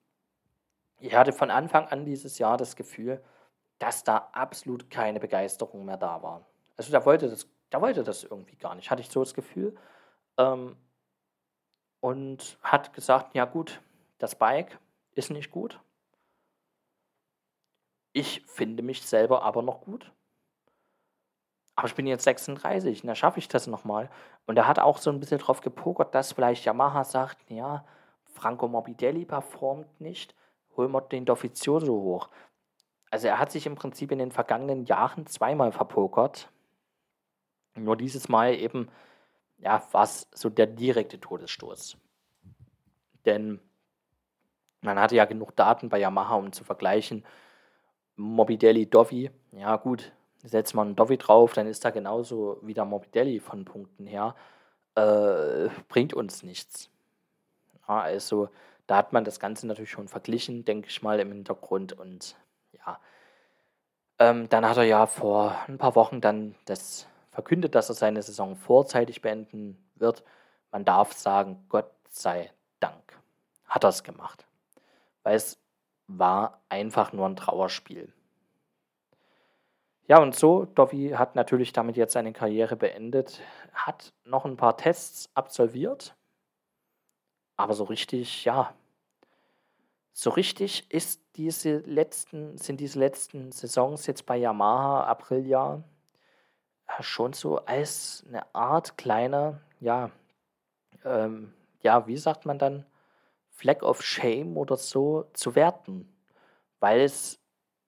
ich 1.00 1.14
hatte 1.14 1.32
von 1.32 1.50
Anfang 1.50 1.88
an 1.88 2.04
dieses 2.04 2.38
Jahr 2.38 2.56
das 2.56 2.76
Gefühl, 2.76 3.22
dass 3.78 4.04
da 4.04 4.28
absolut 4.32 4.90
keine 4.90 5.20
Begeisterung 5.20 5.84
mehr 5.84 5.96
da 5.96 6.22
war. 6.22 6.46
Also 6.76 6.90
der 6.90 7.04
wollte 7.04 7.28
das, 7.28 7.48
der 7.72 7.80
wollte 7.80 8.04
das 8.04 8.24
irgendwie 8.24 8.56
gar 8.56 8.74
nicht, 8.74 8.90
hatte 8.90 9.02
ich 9.02 9.10
so 9.10 9.20
das 9.20 9.34
Gefühl. 9.34 9.76
Ähm, 10.38 10.76
und 12.00 12.58
hat 12.62 12.92
gesagt, 12.92 13.34
ja 13.34 13.46
gut, 13.46 13.80
das 14.18 14.34
Bike 14.34 14.78
ist 15.14 15.30
nicht 15.30 15.50
gut. 15.50 15.80
Ich 18.14 18.42
finde 18.46 18.84
mich 18.84 19.02
selber 19.02 19.42
aber 19.42 19.60
noch 19.60 19.80
gut. 19.82 20.12
Aber 21.74 21.88
ich 21.88 21.96
bin 21.96 22.06
jetzt 22.06 22.22
36 22.22 23.02
und 23.02 23.08
da 23.08 23.16
schaffe 23.16 23.40
ich 23.40 23.48
das 23.48 23.66
nochmal. 23.66 24.08
Und 24.46 24.56
er 24.56 24.68
hat 24.68 24.78
auch 24.78 24.98
so 24.98 25.10
ein 25.10 25.18
bisschen 25.18 25.38
drauf 25.38 25.60
gepokert, 25.60 26.14
dass 26.14 26.32
vielleicht 26.32 26.64
Yamaha 26.64 27.02
sagt, 27.02 27.50
ja, 27.50 27.84
Franco 28.24 28.68
Morbidelli 28.68 29.24
performt 29.24 30.00
nicht, 30.00 30.36
holen 30.76 30.92
wir 30.92 31.00
den 31.00 31.24
Dovizioso 31.24 31.92
hoch. 31.92 32.30
Also 33.10 33.26
er 33.26 33.40
hat 33.40 33.50
sich 33.50 33.66
im 33.66 33.74
Prinzip 33.74 34.12
in 34.12 34.20
den 34.20 34.30
vergangenen 34.30 34.84
Jahren 34.84 35.26
zweimal 35.26 35.72
verpokert. 35.72 36.52
Nur 37.74 37.96
dieses 37.96 38.28
Mal 38.28 38.54
eben, 38.54 38.88
ja, 39.58 39.82
war 39.90 40.04
es 40.04 40.28
so 40.32 40.50
der 40.50 40.68
direkte 40.68 41.18
Todesstoß. 41.18 41.96
Denn 43.24 43.60
man 44.82 45.00
hatte 45.00 45.16
ja 45.16 45.24
genug 45.24 45.56
Daten 45.56 45.88
bei 45.88 45.98
Yamaha, 45.98 46.36
um 46.36 46.52
zu 46.52 46.62
vergleichen, 46.62 47.24
Morbidelli 48.16 48.86
Dovi, 48.86 49.30
ja 49.52 49.76
gut, 49.76 50.12
setzt 50.42 50.74
man 50.74 50.94
Dovi 50.96 51.18
drauf, 51.18 51.52
dann 51.54 51.66
ist 51.66 51.84
da 51.84 51.90
genauso 51.90 52.58
wie 52.62 52.74
der 52.74 52.84
Morbidelli 52.84 53.40
von 53.40 53.64
Punkten 53.64 54.06
her, 54.06 54.34
äh, 54.94 55.68
bringt 55.88 56.14
uns 56.14 56.42
nichts. 56.42 56.90
Ja, 57.88 58.00
also 58.00 58.48
da 58.86 58.96
hat 58.96 59.12
man 59.12 59.24
das 59.24 59.40
Ganze 59.40 59.66
natürlich 59.66 59.90
schon 59.90 60.08
verglichen, 60.08 60.64
denke 60.64 60.88
ich 60.88 61.02
mal, 61.02 61.20
im 61.20 61.32
Hintergrund 61.32 61.92
und 61.92 62.36
ja. 62.72 63.00
Ähm, 64.18 64.48
dann 64.48 64.68
hat 64.68 64.76
er 64.76 64.84
ja 64.84 65.06
vor 65.06 65.56
ein 65.66 65.78
paar 65.78 65.96
Wochen 65.96 66.20
dann 66.20 66.54
das 66.66 67.08
verkündet, 67.32 67.74
dass 67.74 67.88
er 67.88 67.94
seine 67.94 68.22
Saison 68.22 68.56
vorzeitig 68.56 69.22
beenden 69.22 69.76
wird. 69.96 70.22
Man 70.70 70.84
darf 70.84 71.12
sagen, 71.12 71.64
Gott 71.68 71.90
sei 72.10 72.52
Dank 72.80 73.18
hat 73.66 73.84
er 73.84 73.90
es 73.90 74.04
gemacht. 74.04 74.46
Weil 75.24 75.36
es 75.36 75.58
war 76.06 76.62
einfach 76.68 77.12
nur 77.12 77.26
ein 77.26 77.36
Trauerspiel. 77.36 78.12
Ja, 80.06 80.18
und 80.18 80.34
so, 80.36 80.66
Dovi 80.66 81.10
hat 81.16 81.34
natürlich 81.34 81.72
damit 81.72 81.96
jetzt 81.96 82.12
seine 82.12 82.32
Karriere 82.34 82.76
beendet, 82.76 83.40
hat 83.72 84.12
noch 84.24 84.44
ein 84.44 84.56
paar 84.56 84.76
Tests 84.76 85.30
absolviert, 85.34 86.14
aber 87.56 87.72
so 87.72 87.84
richtig, 87.84 88.44
ja, 88.44 88.74
so 90.12 90.30
richtig 90.30 90.90
ist 90.92 91.22
diese 91.36 91.78
letzten, 91.78 92.58
sind 92.58 92.80
diese 92.80 92.98
letzten 92.98 93.50
Saisons 93.50 94.06
jetzt 94.06 94.26
bei 94.26 94.36
Yamaha, 94.36 95.04
Apriljahr, 95.04 95.82
schon 97.00 97.32
so 97.32 97.58
als 97.64 98.24
eine 98.28 98.54
Art 98.54 98.98
kleiner, 98.98 99.60
ja, 99.80 100.10
ähm, 101.04 101.54
ja, 101.80 102.06
wie 102.06 102.16
sagt 102.16 102.46
man 102.46 102.58
dann, 102.58 102.84
Flag 103.54 103.82
of 103.82 104.02
Shame 104.02 104.56
oder 104.56 104.76
so 104.76 105.30
zu 105.32 105.54
werten, 105.54 106.12
weil 106.80 107.00
es 107.00 107.40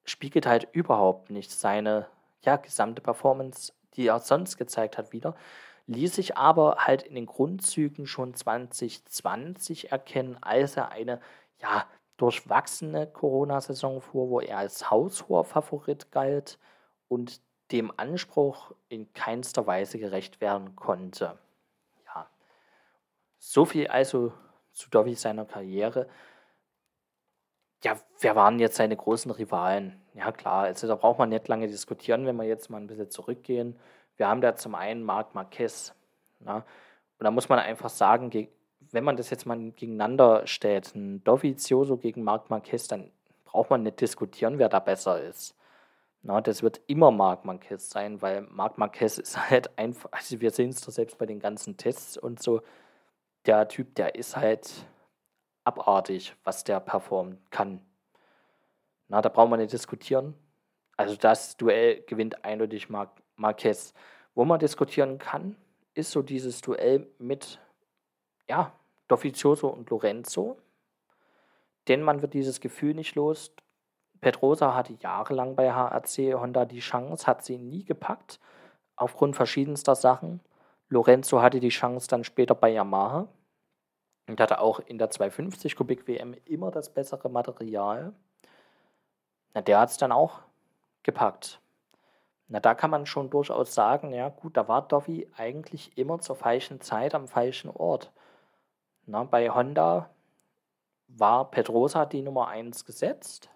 spiegelt 0.05 0.47
halt 0.47 0.69
überhaupt 0.73 1.31
nicht 1.31 1.51
seine 1.51 2.07
ja, 2.43 2.57
gesamte 2.57 3.03
Performance, 3.03 3.73
die 3.95 4.07
er 4.07 4.21
sonst 4.21 4.57
gezeigt 4.57 4.97
hat, 4.97 5.13
wieder. 5.13 5.35
Ließ 5.89 6.15
sich 6.15 6.37
aber 6.37 6.77
halt 6.79 7.03
in 7.03 7.17
den 7.17 7.27
Grundzügen 7.27 8.07
schon 8.07 8.35
2020 8.35 9.91
erkennen, 9.91 10.39
als 10.41 10.77
er 10.77 10.91
eine 10.91 11.21
ja, 11.61 11.87
durchwachsene 12.17 13.09
Corona-Saison 13.09 14.01
fuhr, 14.01 14.31
wo 14.31 14.41
er 14.41 14.59
als 14.59 14.91
haushoher 14.91 15.45
Favorit 15.45 16.13
galt 16.13 16.59
und 17.09 17.41
dem 17.73 17.93
Anspruch 17.97 18.73
in 18.89 19.13
keinster 19.15 19.67
Weise 19.67 19.99
gerecht 19.99 20.41
werden 20.41 20.77
konnte. 20.77 21.39
Ja, 22.07 22.29
so 23.39 23.65
viel 23.65 23.89
also 23.89 24.33
zu 24.77 24.91
Dovi 24.91 25.15
seiner 25.15 25.47
Karriere. 25.47 26.07
Ja, 27.83 27.97
wer 28.21 28.37
waren 28.37 28.59
jetzt 28.59 28.77
seine 28.77 28.97
großen 28.97 29.31
Rivalen? 29.31 30.01
Ja, 30.15 30.33
klar, 30.33 30.65
also 30.65 30.87
da 30.87 30.95
braucht 30.95 31.19
man 31.19 31.31
nicht 31.31 31.49
lange 31.49 31.67
diskutieren, 31.67 32.27
wenn 32.27 32.37
wir 32.37 32.45
jetzt 32.45 32.69
mal 32.71 32.79
ein 32.79 32.87
bisschen 32.87 33.11
zurückgehen. 33.11 33.79
Wir 34.17 34.29
haben 34.29 34.41
da 34.41 34.55
zum 34.55 34.75
einen 34.75 35.03
Marc 35.03 35.35
Marquez. 35.35 35.95
Na? 36.41 36.57
Und 37.19 37.25
da 37.25 37.31
muss 37.31 37.49
man 37.49 37.59
einfach 37.59 37.89
sagen, 37.89 38.31
wenn 38.91 39.05
man 39.05 39.17
das 39.17 39.31
jetzt 39.31 39.47
mal 39.47 39.59
gegeneinander 39.73 40.47
stellt, 40.47 40.95
ein 40.95 41.25
Dovizioso 41.25 41.97
gegen 41.97 42.23
Marc 42.23 42.51
Marquez, 42.51 42.87
dann 42.87 43.11
braucht 43.45 43.71
man 43.71 43.83
nicht 43.83 44.01
diskutieren, 44.01 44.59
wer 44.59 44.69
da 44.69 44.79
besser 44.79 45.23
ist. 45.23 45.55
Na, 46.23 46.41
das 46.41 46.62
wird 46.62 46.81
immer 46.87 47.11
Marc 47.11 47.45
Marquez 47.45 47.89
sein, 47.89 48.21
weil 48.21 48.43
Marc 48.43 48.79
Marquez 48.79 49.17
ist 49.17 49.51
halt 49.51 49.79
einfach, 49.79 50.11
also 50.12 50.41
wir 50.41 50.51
sehen 50.51 50.71
es 50.71 50.81
doch 50.83 50.93
selbst 50.93 51.17
bei 51.19 51.27
den 51.27 51.41
ganzen 51.41 51.77
Tests 51.77 52.19
und 52.19 52.43
so, 52.43 52.62
der 53.47 53.69
Typ, 53.69 53.95
der 53.95 54.15
ist 54.15 54.37
halt 54.37 54.87
abartig, 55.65 56.35
was 56.45 56.65
der 56.65 56.81
performen 56.81 57.39
kann. 57.51 57.81
Na, 59.09 59.21
da 59.21 59.29
braucht 59.29 59.51
man 59.51 59.61
nicht 59.61 59.73
diskutieren. 59.73 60.35
Also 60.97 61.17
das 61.17 61.57
Duell 61.57 62.03
gewinnt 62.03 62.45
eindeutig 62.45 62.89
Mar 62.89 63.15
Marquez. 63.37 63.93
Wo 64.35 64.45
man 64.45 64.59
diskutieren 64.59 65.19
kann, 65.19 65.57
ist 65.95 66.11
so 66.11 66.23
dieses 66.23 66.61
Duell 66.61 67.07
mit 67.19 67.61
ja, 68.49 68.73
Dovizioso 69.09 69.69
und 69.69 69.91
Lorenzo. 69.91 70.57
Denn 71.89 72.03
man 72.03 72.23
wird 72.23 72.35
dieses 72.35 72.61
Gefühl 72.61 72.95
nicht 72.95 73.15
los. 73.15 73.53
Pedrosa 74.21 74.75
hatte 74.75 74.95
jahrelang 75.01 75.55
bei 75.55 75.73
HRC 75.73 76.35
Honda 76.35 76.65
die 76.65 76.81
Chance, 76.81 77.27
hat 77.27 77.45
sie 77.45 77.59
nie 77.59 77.85
gepackt, 77.85 78.41
aufgrund 78.97 79.37
verschiedenster 79.37 79.95
Sachen. 79.95 80.41
Lorenzo 80.88 81.42
hatte 81.42 81.61
die 81.61 81.70
Chance 81.70 82.07
dann 82.09 82.25
später 82.25 82.55
bei 82.55 82.70
Yamaha 82.70 83.29
und 84.29 84.40
hatte 84.40 84.61
auch 84.61 84.81
in 84.81 84.99
der 84.99 85.11
250 85.11 85.77
Kubik 85.77 86.07
WM 86.07 86.35
immer 86.44 86.70
das 86.70 86.92
bessere 86.92 87.29
Material. 87.29 88.12
Na, 89.55 89.62
der 89.62 89.81
hat 89.81 89.90
es 89.90 89.96
dann 89.96 90.12
auch 90.12 90.40
gepackt. 91.03 91.61
Na, 92.49 92.61
da 92.61 92.75
kann 92.75 92.90
man 92.90 93.07
schon 93.07 93.31
durchaus 93.31 93.75
sagen, 93.75 94.12
ja 94.12 94.29
gut, 94.29 94.57
da 94.57 94.68
war 94.68 94.87
Dovi 94.87 95.29
eigentlich 95.37 95.96
immer 95.99 96.20
zur 96.20 96.37
falschen 96.37 96.81
Zeit 96.81 97.14
am 97.14 97.27
falschen 97.27 97.70
Ort. 97.70 98.12
Na, 99.07 99.25
bei 99.25 99.51
Honda 99.51 100.11
war 101.09 101.51
Pedrosa 101.51 102.07
die 102.07 102.22
Nummer 102.22 102.49
1 102.49 102.85
gesetzt 102.85 103.51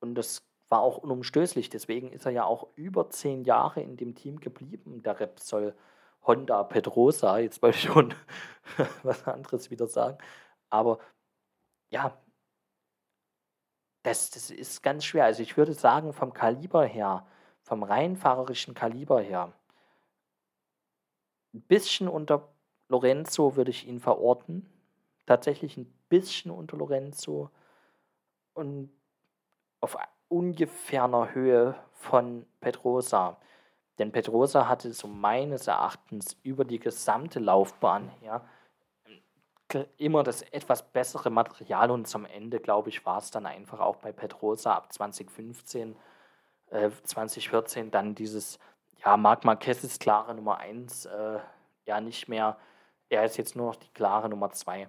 und 0.00 0.14
das 0.14 0.42
war 0.68 0.80
auch 0.80 0.98
unumstößlich. 0.98 1.70
Deswegen 1.70 2.12
ist 2.12 2.26
er 2.26 2.32
ja 2.32 2.44
auch 2.44 2.68
über 2.76 3.10
zehn 3.10 3.44
Jahre 3.44 3.80
in 3.80 3.96
dem 3.96 4.14
Team 4.14 4.40
geblieben, 4.40 5.02
der 5.02 5.18
Repsol 5.18 5.74
Honda 6.22 6.62
Pedrosa. 6.64 7.38
Jetzt 7.38 7.62
wollte 7.62 7.78
ich 7.78 7.84
schon 7.84 8.14
was 9.02 9.26
anderes 9.26 9.70
wieder 9.70 9.86
sagen. 9.86 10.18
Aber 10.70 10.98
ja, 11.90 12.16
das, 14.02 14.30
das 14.30 14.50
ist 14.50 14.82
ganz 14.82 15.04
schwer. 15.04 15.24
Also 15.24 15.42
ich 15.42 15.56
würde 15.56 15.74
sagen, 15.74 16.12
vom 16.12 16.32
Kaliber 16.32 16.84
her, 16.84 17.26
vom 17.62 17.82
reinfahrerischen 17.82 18.74
Kaliber 18.74 19.20
her, 19.20 19.52
ein 21.52 21.62
bisschen 21.62 22.08
unter 22.08 22.48
Lorenzo 22.88 23.56
würde 23.56 23.70
ich 23.70 23.86
ihn 23.86 24.00
verorten. 24.00 24.68
Tatsächlich 25.26 25.76
ein 25.76 25.86
bisschen 26.08 26.50
unter 26.50 26.76
Lorenzo 26.76 27.50
und 28.54 28.90
auf 29.80 29.96
ungefähr 30.28 31.04
einer 31.04 31.34
Höhe 31.34 31.74
von 31.92 32.46
Pedrosa. 32.60 33.38
Denn 34.00 34.10
Pedrosa 34.10 34.66
hatte 34.66 34.92
so 34.92 35.06
meines 35.06 35.68
Erachtens 35.68 36.36
über 36.42 36.64
die 36.64 36.80
gesamte 36.80 37.38
Laufbahn 37.38 38.08
her 38.20 38.44
immer 39.98 40.24
das 40.24 40.42
etwas 40.42 40.82
bessere 40.82 41.30
Material 41.30 41.92
und 41.92 42.08
zum 42.08 42.26
Ende, 42.26 42.58
glaube 42.58 42.88
ich, 42.88 43.06
war 43.06 43.18
es 43.18 43.30
dann 43.30 43.46
einfach 43.46 43.78
auch 43.78 43.96
bei 43.96 44.10
Pedrosa 44.10 44.74
ab 44.74 44.92
2015, 44.92 45.94
äh, 46.70 46.90
2014 47.04 47.92
dann 47.92 48.16
dieses, 48.16 48.58
ja, 49.04 49.16
Marc 49.16 49.44
Marquez 49.44 49.84
ist 49.84 50.00
klare 50.00 50.34
Nummer 50.34 50.58
1, 50.58 51.06
äh, 51.06 51.38
ja, 51.86 52.00
nicht 52.00 52.26
mehr 52.26 52.56
er 53.10 53.24
ist 53.24 53.36
jetzt 53.36 53.56
nur 53.56 53.66
noch 53.66 53.76
die 53.76 53.92
klare 53.92 54.28
Nummer 54.28 54.50
zwei. 54.52 54.88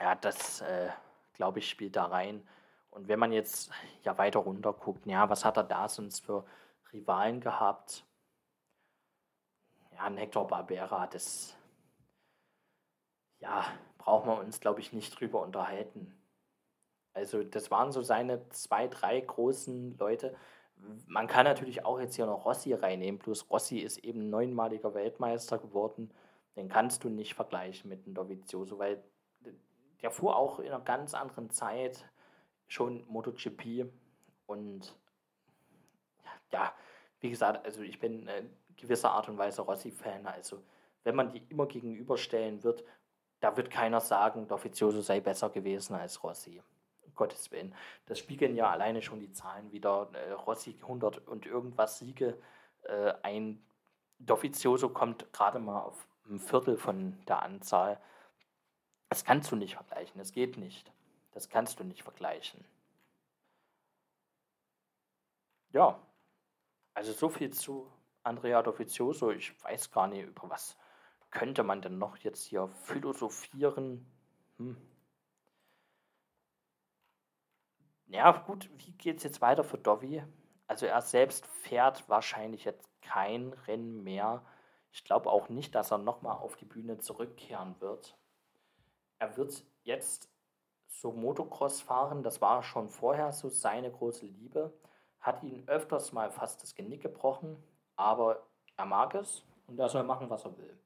Ja, 0.00 0.14
das, 0.16 0.60
äh, 0.60 0.90
glaube 1.32 1.60
ich, 1.60 1.70
spielt 1.70 1.96
da 1.96 2.06
rein. 2.06 2.46
Und 2.90 3.08
wenn 3.08 3.18
man 3.18 3.32
jetzt 3.32 3.70
ja 4.02 4.18
weiter 4.18 4.40
runter 4.40 4.72
guckt, 4.72 5.06
ja, 5.06 5.30
was 5.30 5.44
hat 5.44 5.56
er 5.56 5.64
da 5.64 5.88
sonst 5.88 6.26
für 6.26 6.44
Rivalen 6.92 7.40
gehabt? 7.40 8.04
Ein 10.08 10.16
Hector 10.16 10.46
Barbera, 10.46 11.06
das, 11.06 11.56
ja, 13.40 13.66
braucht 13.98 14.26
man 14.26 14.38
uns, 14.38 14.60
glaube 14.60 14.80
ich, 14.80 14.92
nicht 14.92 15.18
drüber 15.18 15.42
unterhalten. 15.42 16.14
Also, 17.12 17.42
das 17.42 17.70
waren 17.70 17.92
so 17.92 18.02
seine 18.02 18.48
zwei, 18.50 18.88
drei 18.88 19.20
großen 19.20 19.96
Leute. 19.98 20.34
Man 21.06 21.26
kann 21.26 21.44
natürlich 21.44 21.84
auch 21.84 21.98
jetzt 22.00 22.16
hier 22.16 22.26
noch 22.26 22.44
Rossi 22.44 22.72
reinnehmen, 22.72 23.18
plus 23.18 23.50
Rossi 23.50 23.78
ist 23.78 23.98
eben 23.98 24.30
neunmaliger 24.30 24.94
Weltmeister 24.94 25.58
geworden 25.58 26.12
den 26.58 26.68
kannst 26.68 27.04
du 27.04 27.08
nicht 27.08 27.34
vergleichen 27.34 27.88
mit 27.88 28.04
einem 28.04 28.14
Dovizioso, 28.14 28.80
weil 28.80 29.00
der 30.02 30.10
fuhr 30.10 30.36
auch 30.36 30.58
in 30.58 30.66
einer 30.66 30.80
ganz 30.80 31.14
anderen 31.14 31.50
Zeit 31.50 32.04
schon 32.66 33.06
MotoGP 33.06 33.86
und 34.46 34.96
ja, 36.50 36.74
wie 37.20 37.30
gesagt, 37.30 37.64
also 37.64 37.82
ich 37.82 38.00
bin 38.00 38.26
in 38.26 38.50
gewisser 38.78 39.10
Art 39.10 39.28
und 39.28 39.36
Weise 39.36 39.62
Rossi-Fan, 39.62 40.26
also 40.26 40.62
wenn 41.04 41.14
man 41.14 41.30
die 41.30 41.42
immer 41.48 41.66
gegenüberstellen 41.66 42.62
wird, 42.62 42.84
da 43.40 43.56
wird 43.56 43.70
keiner 43.70 44.00
sagen, 44.00 44.48
Dovizioso 44.48 45.00
sei 45.00 45.20
besser 45.20 45.50
gewesen 45.50 45.94
als 45.94 46.22
Rossi. 46.22 46.60
Um 47.04 47.14
Gottes 47.14 47.50
Willen. 47.50 47.74
Das 48.06 48.18
spiegeln 48.18 48.56
ja 48.56 48.70
alleine 48.70 49.00
schon 49.00 49.20
die 49.20 49.32
Zahlen 49.32 49.70
wieder. 49.70 50.10
Äh, 50.12 50.32
Rossi 50.32 50.76
100 50.80 51.26
und 51.28 51.46
irgendwas 51.46 51.98
Siege, 51.98 52.38
äh, 52.82 53.14
ein 53.22 53.62
Dovizioso 54.18 54.88
kommt 54.88 55.32
gerade 55.32 55.58
mal 55.60 55.80
auf 55.80 56.06
ein 56.28 56.40
Viertel 56.40 56.76
von 56.76 57.16
der 57.26 57.42
Anzahl. 57.42 58.00
Das 59.08 59.24
kannst 59.24 59.50
du 59.52 59.56
nicht 59.56 59.74
vergleichen, 59.74 60.18
das 60.18 60.32
geht 60.32 60.58
nicht. 60.58 60.92
Das 61.32 61.48
kannst 61.48 61.78
du 61.78 61.84
nicht 61.84 62.02
vergleichen. 62.02 62.64
Ja, 65.72 65.98
also 66.94 67.12
so 67.12 67.28
viel 67.28 67.50
zu 67.50 67.90
Andrea 68.22 68.62
Dovizioso. 68.62 69.30
Ich 69.30 69.62
weiß 69.64 69.90
gar 69.90 70.06
nicht, 70.08 70.26
über 70.26 70.48
was 70.50 70.76
könnte 71.30 71.62
man 71.62 71.82
denn 71.82 71.98
noch 71.98 72.16
jetzt 72.18 72.44
hier 72.44 72.68
philosophieren. 72.68 74.06
Hm. 74.56 74.76
Ja, 78.06 78.32
gut, 78.32 78.70
wie 78.78 78.92
geht 78.92 79.18
es 79.18 79.24
jetzt 79.24 79.40
weiter 79.42 79.64
für 79.64 79.78
Dovi? 79.78 80.22
Also 80.66 80.86
er 80.86 81.02
selbst 81.02 81.46
fährt 81.46 82.08
wahrscheinlich 82.08 82.64
jetzt 82.64 82.88
kein 83.02 83.52
Rennen 83.52 84.02
mehr 84.02 84.42
ich 84.92 85.04
glaube 85.04 85.30
auch 85.30 85.48
nicht, 85.48 85.74
dass 85.74 85.90
er 85.90 85.98
nochmal 85.98 86.38
auf 86.38 86.56
die 86.56 86.64
Bühne 86.64 86.98
zurückkehren 86.98 87.80
wird. 87.80 88.16
Er 89.18 89.36
wird 89.36 89.64
jetzt 89.82 90.30
so 90.86 91.12
Motocross 91.12 91.80
fahren, 91.80 92.22
das 92.22 92.40
war 92.40 92.62
schon 92.62 92.88
vorher 92.88 93.32
so 93.32 93.48
seine 93.48 93.90
große 93.90 94.26
Liebe. 94.26 94.72
Hat 95.20 95.42
ihn 95.42 95.68
öfters 95.68 96.12
mal 96.12 96.30
fast 96.30 96.62
das 96.62 96.74
Genick 96.74 97.02
gebrochen, 97.02 97.62
aber 97.98 98.46
er 98.76 98.86
mag 98.86 99.14
es 99.14 99.44
und 99.66 99.78
er 99.78 99.88
soll 99.88 100.04
machen, 100.04 100.30
was 100.30 100.44
er 100.44 100.56
will. 100.56 100.78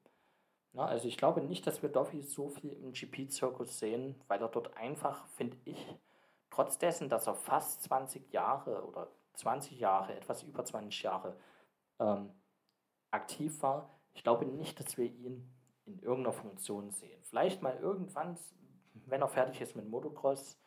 Na, 0.73 0.85
also 0.85 1.07
ich 1.07 1.17
glaube 1.17 1.41
nicht, 1.41 1.65
dass 1.67 1.83
wir 1.83 1.89
Duffy 1.89 2.23
so 2.23 2.49
viel 2.49 2.73
im 2.73 2.93
GP-Zirkus 2.93 3.77
sehen, 3.79 4.19
weil 4.27 4.41
er 4.41 4.49
dort 4.49 4.75
einfach, 4.75 5.27
finde 5.27 5.55
ich, 5.65 5.95
trotz 6.49 6.79
dessen, 6.79 7.09
dass 7.09 7.27
er 7.27 7.35
fast 7.35 7.83
20 7.83 8.33
Jahre 8.33 8.83
oder 8.85 9.11
20 9.35 9.79
Jahre, 9.79 10.15
etwas 10.15 10.41
über 10.41 10.65
20 10.65 11.03
Jahre 11.03 11.37
ähm, 11.99 12.31
aktiv 13.11 13.61
war, 13.61 13.89
ich 14.15 14.23
glaube 14.23 14.45
nicht, 14.45 14.79
dass 14.79 14.97
wir 14.97 15.05
ihn 15.05 15.47
in 15.85 15.99
irgendeiner 15.99 16.33
Funktion 16.33 16.91
sehen. 16.91 17.21
Vielleicht 17.23 17.61
mal 17.61 17.77
irgendwann, 17.77 18.37
wenn 19.05 19.21
er 19.21 19.27
fertig 19.27 19.61
ist 19.61 19.75
mit 19.75 19.87
Motocross, 19.87 20.59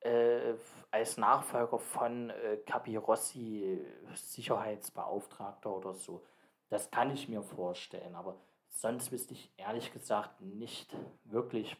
äh, 0.00 0.54
als 0.90 1.16
Nachfolger 1.16 1.78
von 1.78 2.30
äh, 2.30 2.56
Capirossi, 2.66 3.78
Sicherheitsbeauftragter 4.14 5.74
oder 5.74 5.94
so. 5.94 6.24
Das 6.68 6.90
kann 6.90 7.10
ich 7.10 7.28
mir 7.28 7.42
vorstellen, 7.42 8.14
aber 8.14 8.36
sonst 8.68 9.12
wüsste 9.12 9.34
ich 9.34 9.52
ehrlich 9.56 9.92
gesagt 9.92 10.40
nicht 10.40 10.96
wirklich, 11.24 11.76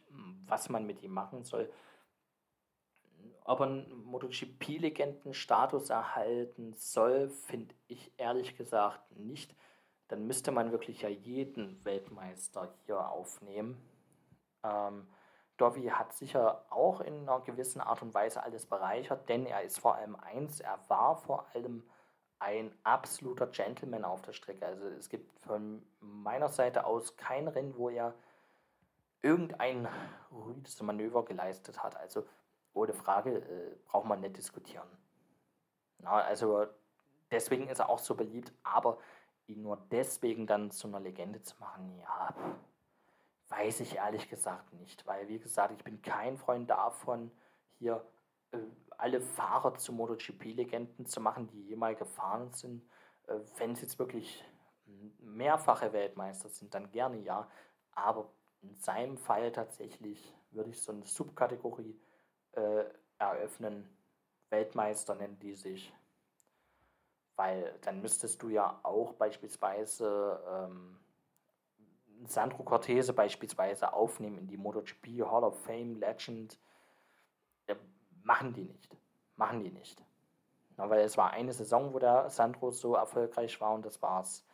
was 0.47 0.69
man 0.69 0.87
mit 0.87 1.03
ihm 1.03 1.13
machen 1.13 1.45
soll. 1.45 1.71
Ob 3.45 3.61
er 3.61 3.67
einen 3.67 4.05
MotoGP-Legenden-Status 4.05 5.91
erhalten 5.91 6.75
soll, 6.75 7.31
finde 7.31 7.75
ich 7.89 8.13
ehrlich 8.17 8.57
gesagt 8.57 9.17
nicht. 9.17 9.55
Dann 10.09 10.27
müsste 10.27 10.53
man 10.53 10.73
wirklich 10.73 11.03
ja 11.03 11.09
jeden 11.09 11.85
Weltmeister 11.85 12.75
hier 12.85 13.09
aufnehmen. 13.09 13.81
Ähm, 14.63 15.07
Dovi 15.61 15.89
hat 15.89 16.13
sicher 16.13 16.65
auch 16.71 17.01
in 17.01 17.29
einer 17.29 17.41
gewissen 17.41 17.81
Art 17.81 18.03
und 18.03 18.15
Weise 18.15 18.43
alles 18.43 18.67
bereichert, 18.67 19.29
denn 19.29 19.47
er 19.47 19.63
ist 19.63 19.79
vor 19.79 19.97
allem 19.97 20.17
eins, 20.17 20.61
er 20.61 20.79
war 20.89 21.17
vor 21.17 21.47
allem 21.53 21.83
ein 22.39 22.73
absoluter 22.85 23.47
Gentleman 23.47 24.05
auf 24.05 24.23
der 24.23 24.33
Strecke. 24.33 24.65
Also 24.65 24.87
es 24.89 25.09
gibt 25.11 25.39
von 25.41 25.83
meiner 26.01 26.49
Seite 26.49 26.87
aus 26.87 27.17
kein 27.17 27.49
Rennen, 27.49 27.77
wo 27.77 27.91
er 27.91 28.15
irgendein 29.21 29.87
rüdes 30.33 30.81
Manöver 30.81 31.25
geleistet 31.25 31.83
hat. 31.83 31.97
Also 31.97 32.25
ohne 32.73 32.95
Frage 32.95 33.39
äh, 33.39 33.77
braucht 33.87 34.07
man 34.07 34.21
nicht 34.21 34.39
diskutieren. 34.39 34.89
Na, 35.99 36.13
also 36.13 36.67
deswegen 37.31 37.69
ist 37.69 37.81
er 37.81 37.91
auch 37.91 37.99
so 37.99 38.15
beliebt, 38.15 38.53
aber 38.63 38.99
ihn 39.47 39.63
nur 39.63 39.77
deswegen 39.91 40.47
dann 40.47 40.71
zu 40.71 40.89
einer 40.89 41.01
Legende 41.01 41.43
zu 41.43 41.57
machen, 41.59 41.99
ja, 42.01 42.35
weiß 43.51 43.81
ich 43.81 43.97
ehrlich 43.97 44.29
gesagt 44.29 44.73
nicht. 44.73 45.07
Weil, 45.07 45.29
wie 45.29 45.39
gesagt, 45.39 45.75
ich 45.77 45.85
bin 45.85 46.01
kein 46.01 46.39
Freund 46.39 46.71
davon, 46.71 47.31
hier 47.79 48.05
äh, 48.53 48.59
alle 48.97 49.21
Fahrer 49.21 49.75
zu 49.75 49.93
MotoGP-Legenden 49.93 51.07
zu 51.07 51.21
machen, 51.21 51.49
die 51.49 51.69
jemals 51.69 51.99
gefahren 51.99 52.51
sind. 52.53 52.83
Äh, 53.27 53.41
Wenn 53.59 53.73
es 53.73 53.83
jetzt 53.83 53.99
wirklich 53.99 54.45
mehrfache 55.19 55.93
Weltmeister 55.93 56.49
sind, 56.49 56.75
dann 56.75 56.91
gerne 56.91 57.19
ja. 57.19 57.51
Aber 57.93 58.31
in 58.63 58.75
seinem 58.77 59.19
Fall 59.19 59.53
tatsächlich 59.53 60.35
würde 60.51 60.71
ich 60.71 60.81
so 60.81 60.93
eine 60.93 61.07
Subkategorie 61.07 61.99
äh, 62.53 62.85
eröffnen. 63.19 63.89
Weltmeister 64.51 65.15
nennen 65.15 65.39
die 65.39 65.55
sich. 65.55 65.93
Weil 67.37 67.79
dann 67.83 68.01
müsstest 68.03 68.43
du 68.43 68.49
ja 68.49 68.79
auch 68.83 69.15
beispielsweise 69.15 70.43
ähm, 70.47 71.01
Sandro 72.27 72.63
Cortese 72.63 73.13
beispielsweise 73.13 73.93
aufnehmen 73.93 74.39
in 74.39 74.47
die 74.47 74.57
MotoGP 74.57 75.23
Hall 75.25 75.45
of 75.45 75.63
Fame 75.65 75.97
Legend. 75.97 76.59
Äh, 77.67 77.77
machen 78.23 78.53
die 78.53 78.65
nicht. 78.65 78.97
Machen 79.37 79.61
die 79.61 79.71
nicht. 79.71 80.03
Ja, 80.77 80.89
weil 80.89 81.01
es 81.01 81.17
war 81.17 81.31
eine 81.31 81.53
Saison, 81.53 81.93
wo 81.93 81.99
der 81.99 82.31
Sandro 82.31 82.71
so 82.71 82.95
erfolgreich 82.95 83.61
war 83.61 83.75
und 83.75 83.85
das 83.85 84.01
war's. 84.03 84.47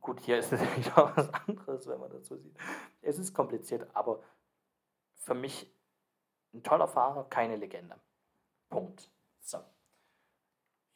Gut, 0.00 0.20
hier 0.20 0.38
ist 0.38 0.52
es 0.52 0.60
wieder 0.60 1.12
was 1.14 1.32
anderes, 1.32 1.86
wenn 1.86 2.00
man 2.00 2.10
das 2.10 2.26
so 2.26 2.36
sieht. 2.36 2.56
Es 3.02 3.18
ist 3.18 3.34
kompliziert, 3.34 3.86
aber 3.94 4.22
für 5.16 5.34
mich 5.34 5.72
ein 6.52 6.62
toller 6.62 6.88
Fahrer, 6.88 7.24
keine 7.28 7.56
Legende. 7.56 8.00
Punkt. 8.68 9.10
So. 9.40 9.58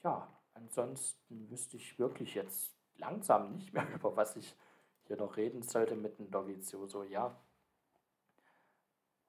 Ja, 0.02 0.28
ansonsten 0.54 1.50
wüsste 1.50 1.76
ich 1.76 1.98
wirklich 1.98 2.34
jetzt 2.34 2.74
langsam 2.96 3.52
nicht 3.52 3.72
mehr, 3.72 3.88
über 3.94 4.16
was 4.16 4.36
ich 4.36 4.56
hier 5.06 5.16
noch 5.16 5.36
reden 5.36 5.62
sollte 5.62 5.96
mit 5.96 6.18
dem 6.18 6.30
Dovizioso. 6.30 7.02
Ja, 7.02 7.36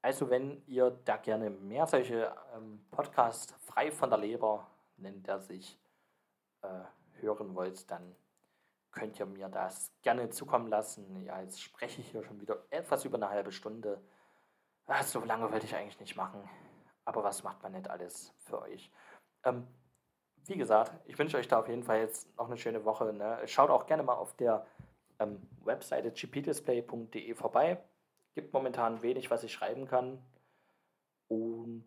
also 0.05 0.29
wenn 0.29 0.61
ihr 0.67 0.91
da 1.03 1.17
gerne 1.17 1.49
mehr 1.49 1.87
solche 1.87 2.31
ähm, 2.55 2.85
Podcasts 2.91 3.53
frei 3.65 3.91
von 3.91 4.11
der 4.11 4.19
Leber, 4.19 4.67
nennt 4.97 5.27
er 5.27 5.39
sich, 5.39 5.79
äh, 6.61 6.67
hören 7.21 7.55
wollt, 7.55 7.89
dann 7.89 8.15
könnt 8.91 9.19
ihr 9.19 9.25
mir 9.25 9.49
das 9.49 9.91
gerne 10.03 10.29
zukommen 10.29 10.67
lassen. 10.67 11.23
Ja, 11.23 11.41
jetzt 11.41 11.59
spreche 11.59 12.01
ich 12.01 12.11
hier 12.11 12.23
schon 12.23 12.39
wieder 12.39 12.63
etwas 12.69 13.03
über 13.03 13.17
eine 13.17 13.29
halbe 13.29 13.51
Stunde. 13.51 13.99
Ach, 14.85 15.01
so 15.01 15.21
lange 15.21 15.51
wollte 15.51 15.65
ich 15.65 15.75
eigentlich 15.75 15.99
nicht 15.99 16.15
machen. 16.15 16.47
Aber 17.03 17.23
was 17.23 17.41
macht 17.41 17.63
man 17.63 17.71
nicht 17.71 17.89
alles 17.89 18.31
für 18.37 18.61
euch? 18.61 18.91
Ähm, 19.43 19.67
wie 20.45 20.55
gesagt, 20.55 20.91
ich 21.05 21.17
wünsche 21.17 21.37
euch 21.37 21.47
da 21.47 21.59
auf 21.59 21.67
jeden 21.67 21.83
Fall 21.83 21.97
jetzt 22.01 22.35
noch 22.37 22.45
eine 22.45 22.57
schöne 22.57 22.85
Woche. 22.85 23.11
Ne? 23.11 23.39
Schaut 23.47 23.71
auch 23.71 23.87
gerne 23.87 24.03
mal 24.03 24.13
auf 24.13 24.35
der 24.35 24.67
ähm, 25.19 25.41
Webseite 25.63 26.11
gpdisplay.de 26.11 27.33
vorbei 27.35 27.81
gibt 28.35 28.53
momentan 28.53 29.01
wenig, 29.01 29.31
was 29.31 29.43
ich 29.43 29.53
schreiben 29.53 29.87
kann. 29.87 30.21
Und 31.27 31.85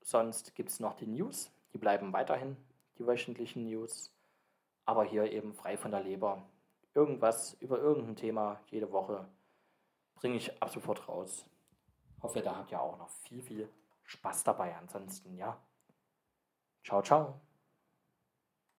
sonst 0.00 0.54
gibt 0.54 0.70
es 0.70 0.80
noch 0.80 0.94
die 0.94 1.06
News. 1.06 1.50
Die 1.72 1.78
bleiben 1.78 2.12
weiterhin, 2.12 2.56
die 2.98 3.06
wöchentlichen 3.06 3.64
News. 3.64 4.14
Aber 4.86 5.04
hier 5.04 5.30
eben 5.30 5.52
frei 5.52 5.76
von 5.76 5.90
der 5.90 6.02
Leber. 6.02 6.48
Irgendwas 6.94 7.54
über 7.60 7.78
irgendein 7.78 8.16
Thema 8.16 8.60
jede 8.70 8.90
Woche 8.90 9.28
bringe 10.14 10.36
ich 10.36 10.62
ab 10.62 10.70
sofort 10.70 11.06
raus. 11.08 11.44
Hoffe, 12.22 12.40
da 12.40 12.56
habt 12.56 12.72
ihr 12.72 12.80
auch 12.80 12.96
noch 12.96 13.10
viel, 13.10 13.42
viel 13.42 13.68
Spaß 14.04 14.44
dabei. 14.44 14.74
Ansonsten, 14.76 15.36
ja. 15.36 15.60
Ciao, 16.82 17.02
ciao. 17.02 17.47